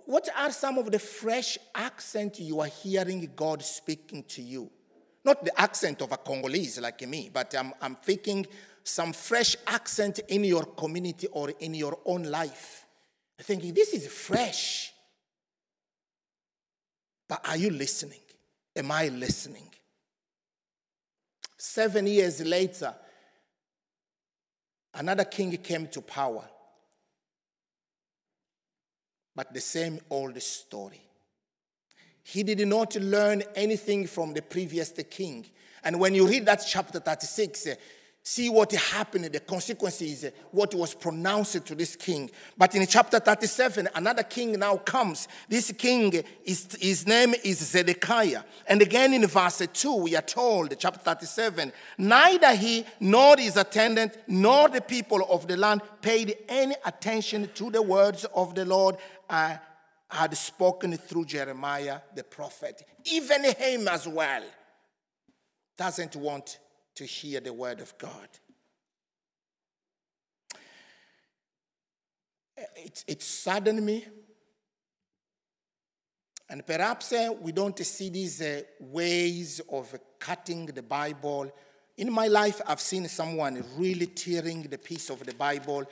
What 0.06 0.28
are 0.36 0.50
some 0.50 0.78
of 0.78 0.90
the 0.90 0.98
fresh 0.98 1.56
accent 1.74 2.38
you 2.38 2.60
are 2.60 2.66
hearing 2.66 3.30
God 3.34 3.62
speaking 3.62 4.24
to 4.24 4.42
you? 4.42 4.70
Not 5.24 5.44
the 5.44 5.58
accent 5.58 6.02
of 6.02 6.12
a 6.12 6.18
Congolese 6.18 6.80
like 6.80 7.08
me, 7.08 7.30
but 7.32 7.54
I'm, 7.58 7.72
I'm 7.80 7.96
thinking 7.96 8.46
some 8.82 9.12
fresh 9.12 9.56
accent 9.66 10.20
in 10.28 10.44
your 10.44 10.64
community 10.64 11.26
or 11.28 11.50
in 11.60 11.74
your 11.74 11.98
own 12.04 12.24
life. 12.24 12.86
Thinking, 13.38 13.72
this 13.72 13.94
is 13.94 14.06
fresh. 14.06 14.92
But 17.28 17.48
are 17.48 17.56
you 17.56 17.70
listening? 17.70 18.20
Am 18.76 18.92
I 18.92 19.08
listening? 19.08 19.70
Seven 21.66 22.06
years 22.06 22.42
later, 22.42 22.94
another 24.92 25.24
king 25.24 25.56
came 25.56 25.86
to 25.88 26.02
power. 26.02 26.44
But 29.34 29.54
the 29.54 29.62
same 29.62 29.98
old 30.10 30.40
story. 30.42 31.00
He 32.22 32.42
did 32.42 32.68
not 32.68 32.94
learn 32.96 33.44
anything 33.56 34.06
from 34.06 34.34
the 34.34 34.42
previous 34.42 34.92
king. 35.08 35.46
And 35.82 35.98
when 35.98 36.14
you 36.14 36.28
read 36.28 36.44
that 36.44 36.62
chapter 36.68 37.00
36, 37.00 37.68
see 38.26 38.48
what 38.48 38.72
happened, 38.72 39.26
the 39.26 39.38
consequences, 39.38 40.24
what 40.50 40.74
was 40.74 40.94
pronounced 40.94 41.66
to 41.66 41.74
this 41.74 41.94
king. 41.94 42.30
But 42.56 42.74
in 42.74 42.86
chapter 42.86 43.20
37, 43.20 43.86
another 43.94 44.22
king 44.22 44.58
now 44.58 44.78
comes. 44.78 45.28
This 45.46 45.70
king, 45.72 46.24
is, 46.42 46.74
his 46.80 47.06
name 47.06 47.34
is 47.44 47.58
Zedekiah. 47.58 48.42
And 48.66 48.80
again 48.80 49.12
in 49.12 49.26
verse 49.26 49.62
2, 49.70 49.94
we 49.96 50.16
are 50.16 50.22
told, 50.22 50.74
chapter 50.78 51.00
37, 51.00 51.70
neither 51.98 52.54
he 52.54 52.86
nor 52.98 53.36
his 53.36 53.58
attendant 53.58 54.16
nor 54.26 54.70
the 54.70 54.80
people 54.80 55.26
of 55.30 55.46
the 55.46 55.58
land 55.58 55.82
paid 56.00 56.34
any 56.48 56.74
attention 56.86 57.50
to 57.54 57.70
the 57.70 57.82
words 57.82 58.24
of 58.34 58.54
the 58.54 58.64
Lord. 58.64 58.96
Uh, 59.28 59.58
had 60.06 60.36
spoken 60.36 60.96
through 60.96 61.24
Jeremiah 61.24 61.98
the 62.14 62.22
prophet. 62.22 62.86
Even 63.06 63.42
him 63.42 63.88
as 63.88 64.06
well 64.06 64.44
doesn't 65.76 66.14
want 66.14 66.60
to 66.94 67.04
hear 67.04 67.40
the 67.40 67.52
word 67.52 67.80
of 67.80 67.96
God. 67.98 68.28
It, 72.56 73.04
it 73.06 73.22
saddened 73.22 73.84
me. 73.84 74.06
And 76.48 76.66
perhaps 76.66 77.12
uh, 77.12 77.30
we 77.40 77.52
don't 77.52 77.78
see 77.78 78.10
these 78.10 78.40
uh, 78.40 78.62
ways 78.78 79.60
of 79.72 79.94
cutting 80.18 80.66
the 80.66 80.82
Bible. 80.82 81.50
In 81.96 82.12
my 82.12 82.26
life, 82.26 82.60
I've 82.66 82.80
seen 82.80 83.08
someone 83.08 83.64
really 83.76 84.06
tearing 84.06 84.62
the 84.62 84.78
piece 84.78 85.10
of 85.10 85.24
the 85.24 85.34
Bible 85.34 85.84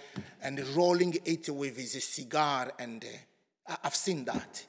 and 0.43 0.61
rolling 0.77 1.17
it 1.25 1.49
with 1.49 1.77
his 1.77 2.05
cigar, 2.05 2.73
and 2.79 3.05
uh, 3.69 3.77
I've 3.83 3.95
seen 3.95 4.25
that 4.27 4.65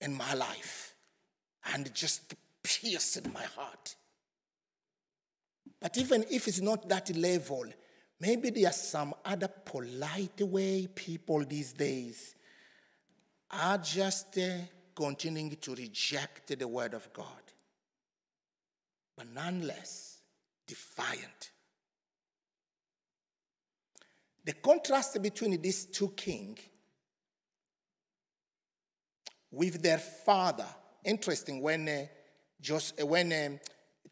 in 0.00 0.16
my 0.16 0.32
life, 0.34 0.94
and 1.74 1.86
it 1.86 1.94
just 1.94 2.34
pierced 2.62 3.32
my 3.32 3.42
heart. 3.42 3.96
But 5.80 5.96
even 5.96 6.24
if 6.30 6.48
it's 6.48 6.60
not 6.60 6.88
that 6.88 7.14
level, 7.16 7.64
maybe 8.20 8.50
there's 8.50 8.76
some 8.76 9.14
other 9.24 9.48
polite 9.48 10.40
way 10.40 10.88
people 10.92 11.44
these 11.44 11.72
days 11.72 12.34
are 13.50 13.78
just 13.78 14.36
uh, 14.38 14.58
continuing 14.94 15.56
to 15.56 15.74
reject 15.74 16.58
the 16.58 16.68
word 16.68 16.94
of 16.94 17.12
God, 17.12 17.24
but 19.16 19.26
nonetheless 19.32 20.18
defiant. 20.66 21.50
The 24.44 24.52
contrast 24.54 25.20
between 25.22 25.60
these 25.60 25.86
two 25.86 26.08
kings 26.10 26.60
with 29.50 29.82
their 29.82 29.98
father, 29.98 30.66
interesting 31.04 31.60
when, 31.60 31.88
uh, 31.88 32.06
just, 32.60 33.00
uh, 33.00 33.06
when 33.06 33.32
um, 33.32 33.60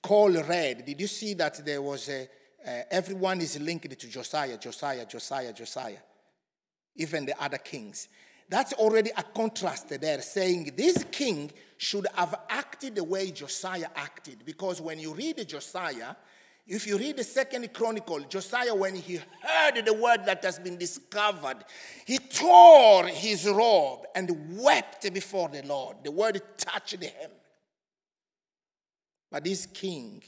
Cole 0.06 0.40
read, 0.44 0.86
did 0.86 1.00
you 1.00 1.08
see 1.08 1.34
that 1.34 1.66
there 1.66 1.82
was 1.82 2.08
a, 2.08 2.28
uh, 2.64 2.82
everyone 2.92 3.40
is 3.40 3.58
linked 3.58 3.90
to 3.98 4.08
Josiah, 4.08 4.56
Josiah, 4.56 5.04
Josiah, 5.04 5.52
Josiah, 5.52 5.98
even 6.94 7.26
the 7.26 7.34
other 7.42 7.58
kings. 7.58 8.06
That's 8.48 8.72
already 8.74 9.10
a 9.16 9.24
contrast 9.24 9.88
there, 9.88 10.22
saying 10.22 10.74
this 10.76 11.04
king 11.10 11.50
should 11.76 12.06
have 12.14 12.38
acted 12.48 12.94
the 12.94 13.02
way 13.02 13.32
Josiah 13.32 13.88
acted. 13.96 14.44
Because 14.46 14.80
when 14.80 15.00
you 15.00 15.12
read 15.12 15.44
Josiah, 15.48 16.14
if 16.68 16.86
you 16.86 16.98
read 16.98 17.16
the 17.16 17.24
second 17.24 17.72
chronicle, 17.72 18.20
Josiah, 18.20 18.76
when 18.76 18.94
he 18.94 19.18
heard 19.42 19.84
the 19.84 19.92
word 19.92 20.24
that 20.26 20.44
has 20.44 20.60
been 20.60 20.76
discovered, 20.76 21.64
he 22.04 22.18
tore 22.18 23.08
his 23.08 23.48
robe 23.48 24.04
and 24.14 24.56
wept 24.56 25.12
before 25.12 25.48
the 25.48 25.62
Lord. 25.62 25.96
The 26.04 26.12
word 26.12 26.40
touched 26.56 27.02
him. 27.02 27.30
But 29.30 29.44
this 29.44 29.66
king, 29.66 30.22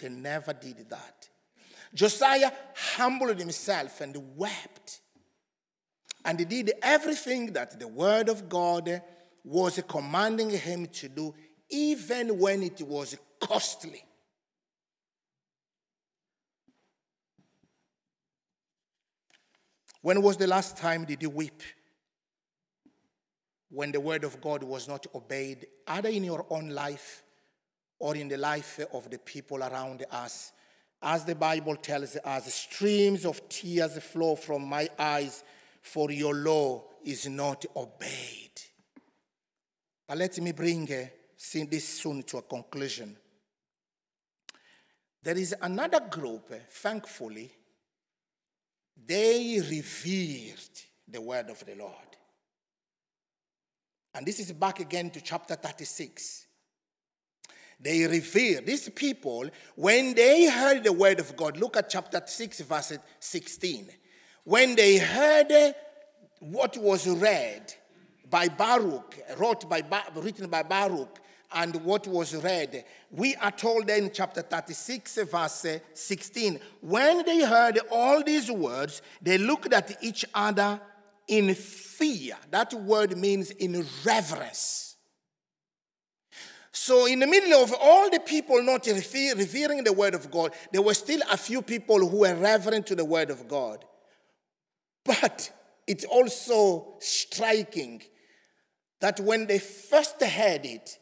they 0.00 0.08
never 0.08 0.52
did 0.52 0.88
that. 0.90 1.28
Josiah 1.94 2.50
humbled 2.74 3.38
himself 3.38 4.00
and 4.00 4.36
wept. 4.36 5.00
And 6.24 6.38
he 6.38 6.44
did 6.44 6.72
everything 6.82 7.52
that 7.52 7.78
the 7.78 7.88
word 7.88 8.28
of 8.28 8.48
God 8.48 9.02
was 9.44 9.80
commanding 9.86 10.50
him 10.50 10.86
to 10.86 11.08
do, 11.08 11.34
even 11.68 12.38
when 12.38 12.62
it 12.62 12.80
was 12.82 13.16
costly. 13.40 14.02
When 20.00 20.20
was 20.22 20.36
the 20.36 20.46
last 20.46 20.76
time 20.76 21.04
did 21.04 21.22
you 21.22 21.30
weep? 21.30 21.62
When 23.70 23.90
the 23.90 24.00
word 24.00 24.24
of 24.24 24.40
God 24.40 24.62
was 24.62 24.86
not 24.86 25.06
obeyed, 25.14 25.66
either 25.86 26.08
in 26.08 26.24
your 26.24 26.46
own 26.50 26.70
life 26.70 27.23
or 28.04 28.16
in 28.16 28.28
the 28.28 28.36
life 28.36 28.80
of 28.92 29.08
the 29.08 29.16
people 29.16 29.64
around 29.64 30.04
us. 30.10 30.52
As 31.00 31.24
the 31.24 31.34
Bible 31.34 31.74
tells 31.76 32.16
us, 32.16 32.52
streams 32.52 33.24
of 33.24 33.48
tears 33.48 33.96
flow 33.96 34.36
from 34.36 34.66
my 34.66 34.90
eyes, 34.98 35.42
for 35.80 36.10
your 36.10 36.34
law 36.34 36.84
is 37.02 37.26
not 37.26 37.64
obeyed. 37.74 38.60
But 40.06 40.18
let 40.18 40.38
me 40.38 40.52
bring 40.52 40.82
uh, 40.92 41.06
this 41.70 41.88
soon 41.88 42.22
to 42.24 42.36
a 42.36 42.42
conclusion. 42.42 43.16
There 45.22 45.38
is 45.38 45.54
another 45.62 46.00
group, 46.00 46.52
uh, 46.52 46.56
thankfully, 46.68 47.50
they 49.06 49.62
revered 49.66 50.78
the 51.08 51.22
word 51.22 51.48
of 51.48 51.64
the 51.64 51.74
Lord. 51.74 51.94
And 54.14 54.26
this 54.26 54.40
is 54.40 54.52
back 54.52 54.80
again 54.80 55.08
to 55.08 55.22
chapter 55.22 55.54
36 55.54 56.48
they 57.80 58.06
revere. 58.06 58.60
These 58.60 58.88
people, 58.90 59.48
when 59.74 60.14
they 60.14 60.48
heard 60.48 60.84
the 60.84 60.92
word 60.92 61.20
of 61.20 61.36
God, 61.36 61.56
look 61.56 61.76
at 61.76 61.90
chapter 61.90 62.22
6, 62.24 62.60
verse 62.62 62.98
16. 63.20 63.88
When 64.44 64.74
they 64.74 64.98
heard 64.98 65.74
what 66.40 66.76
was 66.76 67.06
read 67.08 67.74
by 68.28 68.48
Baruch, 68.48 69.18
wrote 69.38 69.68
by, 69.68 69.82
written 70.14 70.48
by 70.48 70.62
Baruch, 70.62 71.20
and 71.54 71.76
what 71.84 72.06
was 72.08 72.34
read, 72.42 72.84
we 73.10 73.36
are 73.36 73.52
told 73.52 73.88
in 73.88 74.10
chapter 74.12 74.42
36, 74.42 75.18
verse 75.30 75.66
16, 75.94 76.58
when 76.80 77.24
they 77.24 77.44
heard 77.44 77.78
all 77.90 78.22
these 78.24 78.50
words, 78.50 79.02
they 79.22 79.38
looked 79.38 79.72
at 79.72 79.96
each 80.02 80.24
other 80.34 80.80
in 81.28 81.54
fear. 81.54 82.34
That 82.50 82.74
word 82.74 83.16
means 83.16 83.50
in 83.50 83.86
reverence. 84.04 84.83
So, 86.76 87.06
in 87.06 87.20
the 87.20 87.26
middle 87.28 87.62
of 87.62 87.72
all 87.80 88.10
the 88.10 88.18
people 88.18 88.60
not 88.60 88.84
revering 88.84 89.84
the 89.84 89.92
word 89.92 90.12
of 90.12 90.28
God, 90.28 90.52
there 90.72 90.82
were 90.82 90.92
still 90.92 91.20
a 91.30 91.36
few 91.36 91.62
people 91.62 92.00
who 92.00 92.18
were 92.18 92.34
reverent 92.34 92.88
to 92.88 92.96
the 92.96 93.04
word 93.04 93.30
of 93.30 93.46
God. 93.46 93.84
But 95.04 95.52
it's 95.86 96.04
also 96.04 96.96
striking 96.98 98.02
that 99.00 99.20
when 99.20 99.46
they 99.46 99.60
first 99.60 100.20
heard 100.20 100.66
it, 100.66 100.98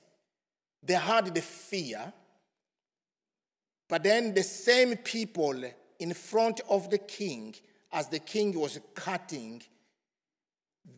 they 0.82 0.92
had 0.92 1.34
the 1.34 1.40
fear. 1.40 2.12
But 3.88 4.02
then 4.02 4.34
the 4.34 4.42
same 4.42 4.98
people 4.98 5.64
in 5.98 6.12
front 6.12 6.60
of 6.68 6.90
the 6.90 6.98
king, 6.98 7.54
as 7.90 8.08
the 8.08 8.18
king 8.18 8.52
was 8.60 8.78
cutting, 8.94 9.62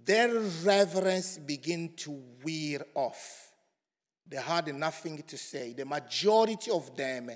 their 0.05 0.37
reverence 0.65 1.39
began 1.39 1.91
to 1.99 2.21
wear 2.45 2.85
off. 2.97 3.54
They 4.29 4.37
had 4.37 4.75
nothing 4.75 5.23
to 5.27 5.37
say. 5.37 5.73
The 5.73 5.85
majority 5.85 6.71
of 6.71 6.97
them, 6.97 7.31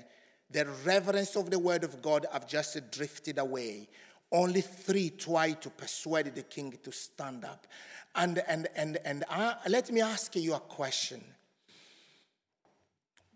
the 0.49 0.65
reverence 0.83 1.35
of 1.35 1.49
the 1.49 1.59
word 1.59 1.83
of 1.83 2.01
God 2.01 2.25
have 2.31 2.47
just 2.47 2.91
drifted 2.91 3.37
away. 3.37 3.87
Only 4.31 4.61
three 4.61 5.09
tried 5.09 5.61
to 5.61 5.69
persuade 5.69 6.33
the 6.35 6.43
king 6.43 6.77
to 6.83 6.91
stand 6.91 7.45
up. 7.45 7.67
And, 8.15 8.43
and, 8.47 8.67
and, 8.75 8.97
and 9.05 9.23
I, 9.29 9.55
let 9.67 9.91
me 9.91 10.01
ask 10.01 10.35
you 10.35 10.53
a 10.53 10.59
question. 10.59 11.23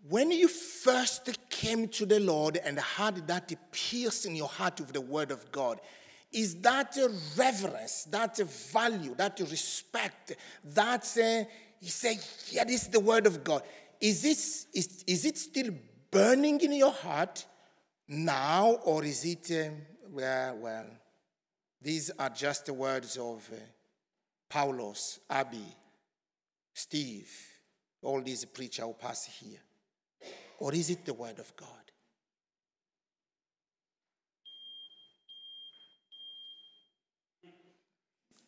When 0.08 0.30
you 0.30 0.48
first 0.48 1.38
came 1.48 1.88
to 1.88 2.04
the 2.04 2.20
Lord 2.20 2.58
and 2.58 2.78
had 2.78 3.26
that 3.28 3.52
pierce 3.72 4.26
in 4.26 4.36
your 4.36 4.48
heart 4.48 4.78
with 4.80 4.92
the 4.92 5.00
word 5.00 5.30
of 5.30 5.50
God, 5.50 5.80
is 6.30 6.56
that 6.56 6.98
reverence, 7.36 8.04
that 8.10 8.36
value, 8.36 9.14
that 9.14 9.38
respect, 9.38 10.36
that 10.64 11.16
uh, 11.16 11.44
he 11.84 11.90
said, 11.90 12.16
Yeah, 12.50 12.64
this 12.64 12.84
is 12.84 12.88
the 12.88 13.00
word 13.00 13.26
of 13.26 13.44
God. 13.44 13.62
Is, 14.00 14.22
this, 14.22 14.66
is, 14.72 15.04
is 15.06 15.26
it 15.26 15.36
still 15.36 15.70
burning 16.10 16.58
in 16.62 16.72
your 16.72 16.92
heart 16.92 17.44
now, 18.08 18.78
or 18.84 19.04
is 19.04 19.22
it, 19.26 19.50
um, 19.66 19.76
well, 20.10 20.56
well, 20.56 20.86
these 21.82 22.10
are 22.18 22.30
just 22.30 22.64
the 22.64 22.72
words 22.72 23.18
of 23.18 23.46
uh, 23.52 23.56
Paulos, 24.50 25.18
Abi, 25.28 25.66
Steve, 26.72 27.30
all 28.00 28.22
these 28.22 28.46
preachers 28.46 28.86
who 28.86 28.94
pass 28.94 29.26
here? 29.26 29.60
Or 30.60 30.72
is 30.72 30.88
it 30.88 31.04
the 31.04 31.12
word 31.12 31.38
of 31.38 31.54
God? 31.54 31.68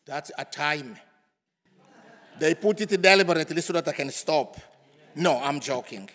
That's 0.07 0.31
a 0.39 0.45
time 0.45 0.97
they 2.39 2.55
put 2.55 2.81
it 2.81 3.01
deliberately 3.01 3.61
so 3.61 3.73
that 3.73 3.87
I 3.87 3.91
can 3.91 4.11
stop. 4.11 4.57
No, 5.15 5.39
I'm 5.39 5.59
joking. 5.59 6.09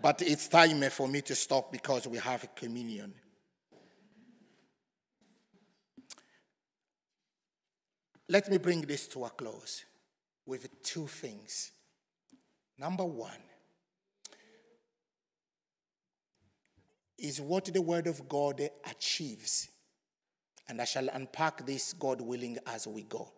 But 0.00 0.22
it's 0.22 0.46
time 0.48 0.82
for 0.90 1.08
me 1.08 1.20
to 1.22 1.34
stop 1.34 1.72
because 1.72 2.06
we 2.06 2.18
have 2.18 2.44
a 2.44 2.46
communion. 2.48 3.12
Let 8.28 8.48
me 8.50 8.58
bring 8.58 8.82
this 8.82 9.08
to 9.08 9.24
a 9.24 9.30
close 9.30 9.84
with 10.46 10.82
two 10.82 11.06
things. 11.06 11.72
Number 12.78 13.04
one 13.04 13.42
is 17.18 17.40
what 17.40 17.64
the 17.64 17.82
Word 17.82 18.06
of 18.06 18.28
God 18.28 18.68
achieves. 18.88 19.68
And 20.68 20.80
I 20.80 20.84
shall 20.84 21.08
unpack 21.08 21.66
this, 21.66 21.94
God 21.94 22.20
willing, 22.20 22.58
as 22.66 22.86
we 22.86 23.02
go 23.02 23.32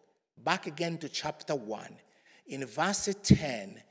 back 0.45 0.67
again 0.67 0.99
to 0.99 1.09
chapter 1.09 1.55
1, 1.55 1.97
in 2.47 2.67
verse 2.67 3.09
10, 3.23 3.83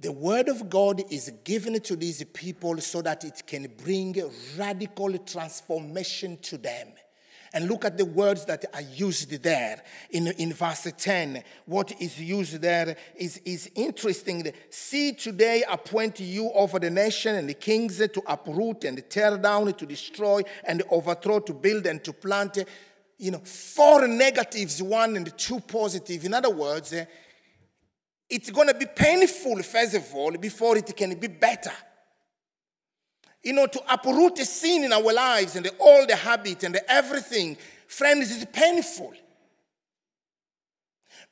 the 0.00 0.12
word 0.12 0.48
of 0.48 0.68
God 0.68 1.02
is 1.10 1.32
given 1.44 1.80
to 1.80 1.96
these 1.96 2.24
people 2.32 2.80
so 2.80 3.02
that 3.02 3.24
it 3.24 3.42
can 3.46 3.68
bring 3.84 4.16
radical 4.56 5.16
transformation 5.18 6.38
to 6.42 6.58
them. 6.58 6.88
And 7.54 7.68
look 7.68 7.84
at 7.84 7.98
the 7.98 8.06
words 8.06 8.46
that 8.46 8.64
are 8.72 8.80
used 8.80 9.30
there 9.42 9.82
in, 10.10 10.28
in 10.38 10.54
verse 10.54 10.90
10. 10.96 11.44
What 11.66 11.92
is 12.00 12.18
used 12.18 12.62
there 12.62 12.96
is, 13.14 13.40
is 13.44 13.70
interesting. 13.74 14.50
See, 14.70 15.12
today 15.12 15.62
appoint 15.70 16.18
you 16.18 16.50
over 16.52 16.78
the 16.78 16.90
nation 16.90 17.34
and 17.36 17.48
the 17.48 17.54
kings 17.54 17.98
to 17.98 18.22
uproot 18.26 18.84
and 18.84 19.04
tear 19.10 19.36
down, 19.36 19.72
to 19.74 19.84
destroy 19.86 20.42
and 20.64 20.82
overthrow, 20.90 21.40
to 21.40 21.52
build 21.52 21.84
and 21.86 22.02
to 22.04 22.12
plant. 22.14 22.58
You 23.22 23.30
know, 23.30 23.38
four 23.38 24.06
negatives, 24.08 24.82
one 24.82 25.16
and 25.16 25.36
two 25.38 25.60
positive. 25.60 26.24
In 26.24 26.34
other 26.34 26.50
words, 26.50 26.92
it's 28.28 28.50
going 28.50 28.68
to 28.68 28.74
be 28.74 28.86
painful, 28.86 29.62
first 29.62 29.94
of 29.94 30.14
all, 30.14 30.32
before 30.32 30.76
it 30.76 30.96
can 30.96 31.14
be 31.18 31.28
better 31.28 31.72
you 33.42 33.52
know, 33.52 33.66
to 33.66 33.82
uproot 33.92 34.36
the 34.36 34.44
sin 34.44 34.84
in 34.84 34.92
our 34.92 35.12
lives 35.12 35.56
and 35.56 35.68
all 35.78 36.06
the 36.06 36.14
habit 36.14 36.62
and 36.62 36.78
everything, 36.88 37.56
friends, 37.88 38.30
is 38.30 38.44
painful. 38.52 39.12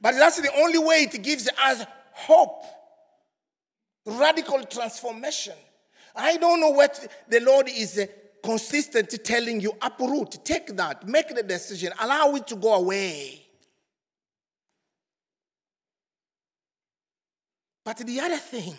But 0.01 0.13
that's 0.13 0.41
the 0.41 0.53
only 0.57 0.79
way 0.79 1.09
it 1.13 1.23
gives 1.23 1.49
us 1.63 1.85
hope, 2.13 2.65
radical 4.05 4.63
transformation. 4.65 5.55
I 6.17 6.37
don't 6.39 6.61
know 6.61 6.71
what 6.71 7.07
the 7.29 7.41
Lord 7.41 7.69
is 7.69 7.99
uh, 7.99 8.07
consistently 8.43 9.19
telling 9.19 9.61
you 9.61 9.73
uproot, 9.81 10.45
take 10.45 10.77
that, 10.77 11.07
make 11.07 11.35
the 11.35 11.43
decision, 11.43 11.93
allow 12.01 12.35
it 12.35 12.47
to 12.49 12.57
go 12.57 12.75
away. 12.75 13.47
But 17.85 17.99
the 17.99 18.21
other 18.21 18.37
thing, 18.37 18.77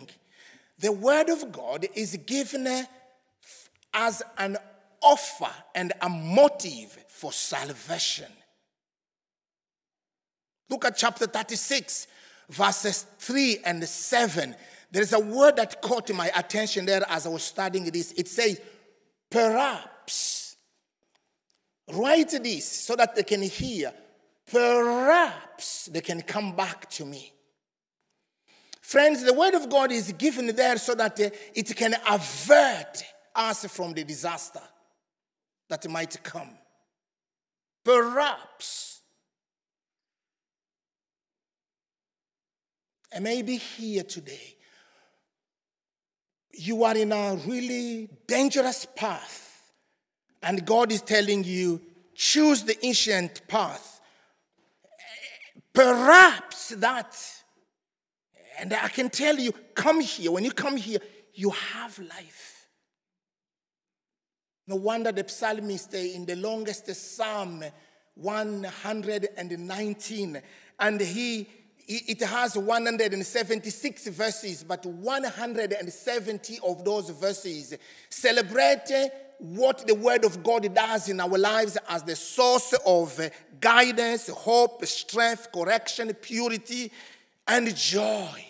the 0.80 0.91
Word 0.91 1.30
of 1.30 1.51
God 1.51 1.88
is 1.95 2.18
given 2.26 2.86
as 3.93 4.24
an 4.38 4.57
offer 5.01 5.51
and 5.76 5.93
a 6.01 6.09
motive 6.09 6.97
for 7.07 7.32
salvation. 7.32 8.32
Look 10.70 10.86
at 10.86 10.95
chapter 10.95 11.28
36, 11.28 12.07
verses 12.49 13.05
3 13.20 13.59
and 13.66 13.84
7. 13.84 14.55
There 14.91 15.01
is 15.01 15.14
a 15.14 15.20
word 15.20 15.57
that 15.57 15.82
caught 15.82 16.14
my 16.14 16.32
attention 16.36 16.86
there 16.86 17.01
as 17.09 17.26
I 17.26 17.30
was 17.30 17.43
studying 17.43 17.86
this. 17.86 18.14
It 18.14 18.28
says, 18.28 18.59
perhaps. 19.32 20.57
Write 21.91 22.29
this 22.43 22.65
so 22.65 22.95
that 22.95 23.15
they 23.15 23.23
can 23.23 23.41
hear. 23.41 23.91
Perhaps 24.51 25.86
they 25.88 26.01
can 26.01 26.21
come 26.21 26.55
back 26.55 26.89
to 26.91 27.05
me. 27.05 27.34
Friends, 28.82 29.23
the 29.23 29.34
word 29.34 29.53
of 29.53 29.69
God 29.69 29.91
is 29.91 30.11
given 30.13 30.53
there 30.55 30.77
so 30.77 30.93
that 30.95 31.19
uh, 31.19 31.29
it 31.55 31.75
can 31.75 31.95
avert 32.09 33.03
us 33.34 33.65
from 33.65 33.93
the 33.93 34.03
disaster 34.03 34.61
that 35.69 35.89
might 35.89 36.21
come. 36.23 36.49
Perhaps. 37.84 39.01
I 43.15 43.19
may 43.19 43.41
be 43.41 43.57
here 43.57 44.03
today, 44.03 44.55
you 46.54 46.84
are 46.84 46.95
in 46.95 47.12
a 47.12 47.36
really 47.47 48.08
dangerous 48.28 48.86
path, 48.95 49.72
and 50.43 50.64
God 50.66 50.91
is 50.91 51.02
telling 51.02 51.43
you, 51.43 51.82
choose 52.16 52.64
the 52.64 52.78
ancient 52.86 53.47
path. 53.47 53.99
Perhaps 55.74 56.70
that, 56.78 57.18
and 58.60 58.74
I 58.74 58.89
can 58.89 59.10
tell 59.10 59.38
you, 59.38 59.54
come 59.74 60.02
here. 60.02 60.32
When 60.32 60.43
you 60.43 60.52
come 60.52 60.78
here, 60.78 60.99
you 61.34 61.52
have 61.52 61.97
life. 61.99 62.68
No 64.68 64.76
wonder 64.76 65.12
the 65.12 65.28
psalmist 65.28 65.93
in 65.93 66.26
the 66.26 66.36
longest 66.36 66.93
psalm, 66.93 67.64
119, 68.16 70.41
and 70.80 71.02
he 71.02 71.47
it 71.88 72.21
has 72.21 72.57
176 72.57 74.07
verses, 74.07 74.63
but 74.63 74.86
170 74.86 76.59
of 76.63 76.84
those 76.86 77.09
verses 77.09 77.75
celebrate 78.09 78.89
what 79.39 79.86
the 79.88 79.95
Word 79.95 80.23
of 80.23 80.43
God 80.43 80.73
does 80.73 81.09
in 81.09 81.19
our 81.19 81.38
lives 81.38 81.77
as 81.89 82.03
the 82.03 82.15
source 82.15 82.73
of 82.86 83.19
guidance, 83.59 84.27
hope, 84.27 84.86
strength, 84.86 85.51
correction, 85.51 86.13
purity, 86.13 86.91
and 87.47 87.75
joy. 87.75 88.45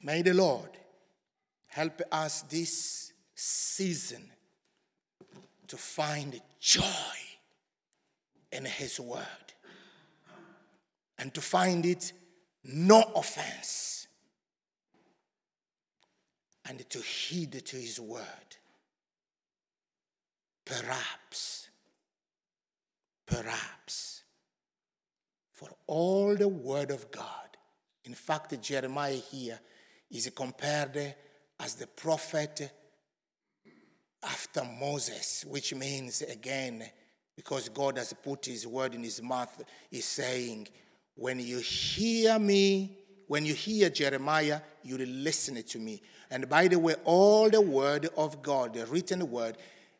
May 0.00 0.22
the 0.22 0.34
Lord 0.34 0.70
help 1.66 2.00
us 2.12 2.42
this 2.42 3.12
season 3.34 4.30
to 5.68 5.76
find 5.76 6.40
joy 6.60 6.82
in 8.52 8.64
His 8.64 9.00
Word 9.00 9.24
and 11.18 11.32
to 11.34 11.40
find 11.40 11.84
it 11.86 12.12
no 12.64 13.02
offense 13.14 14.06
and 16.68 16.88
to 16.90 16.98
heed 17.00 17.64
to 17.64 17.76
His 17.76 18.00
Word. 18.00 18.24
Perhaps, 20.64 21.68
perhaps, 23.26 24.22
for 25.52 25.70
all 25.86 26.34
the 26.34 26.48
Word 26.48 26.90
of 26.90 27.10
God. 27.10 27.22
In 28.04 28.14
fact, 28.14 28.60
Jeremiah 28.60 29.14
here 29.14 29.58
is 30.10 30.30
compared 30.34 31.14
as 31.60 31.74
the 31.74 31.86
prophet 31.86 32.72
after 34.22 34.64
Moses, 34.64 35.44
which 35.46 35.74
means 35.74 36.22
again, 36.22 36.84
because 37.36 37.68
God 37.68 37.98
has 37.98 38.12
put 38.12 38.46
his 38.46 38.66
word 38.66 38.94
in 38.94 39.02
his 39.02 39.22
mouth, 39.22 39.62
is 39.90 40.04
saying, 40.04 40.68
when 41.14 41.38
you 41.38 41.58
hear 41.58 42.38
me, 42.38 42.98
when 43.26 43.44
you 43.44 43.54
hear 43.54 43.90
Jeremiah, 43.90 44.60
you 44.82 44.98
listen 44.98 45.62
to 45.62 45.78
me. 45.78 46.02
And 46.30 46.48
by 46.48 46.68
the 46.68 46.78
way, 46.78 46.94
all 47.04 47.50
the 47.50 47.60
word 47.60 48.08
of 48.16 48.42
God, 48.42 48.74
the 48.74 48.86
written 48.86 49.30
word, 49.30 49.56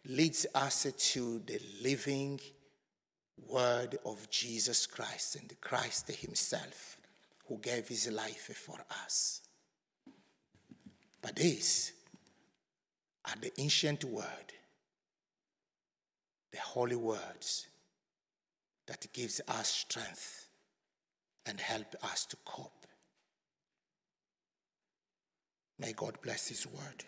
leads 0.07 0.47
us 0.55 0.87
to 0.97 1.41
the 1.41 1.61
living 1.83 2.41
word 3.49 3.99
of 4.05 4.29
Jesus 4.31 4.87
Christ 4.87 5.37
and 5.37 5.61
Christ 5.61 6.09
himself, 6.09 6.97
who 7.49 7.59
gave 7.59 7.89
his 7.89 8.11
life 8.11 8.51
for 8.57 8.79
us. 9.05 9.43
But 11.21 11.37
these 11.37 11.93
are 13.27 13.37
the 13.41 13.53
ancient 13.61 14.05
word, 14.05 14.53
the 16.53 16.59
holy 16.59 16.97
words 16.97 17.67
that 18.87 19.07
gives 19.13 19.41
us 19.49 19.69
strength 19.69 20.49
and 21.45 21.61
help 21.61 21.95
us 22.03 22.27
to 22.27 22.37
cope. 22.45 22.87
May 25.79 25.93
God 25.93 26.19
bless 26.23 26.49
his 26.49 26.67
word. 26.67 27.05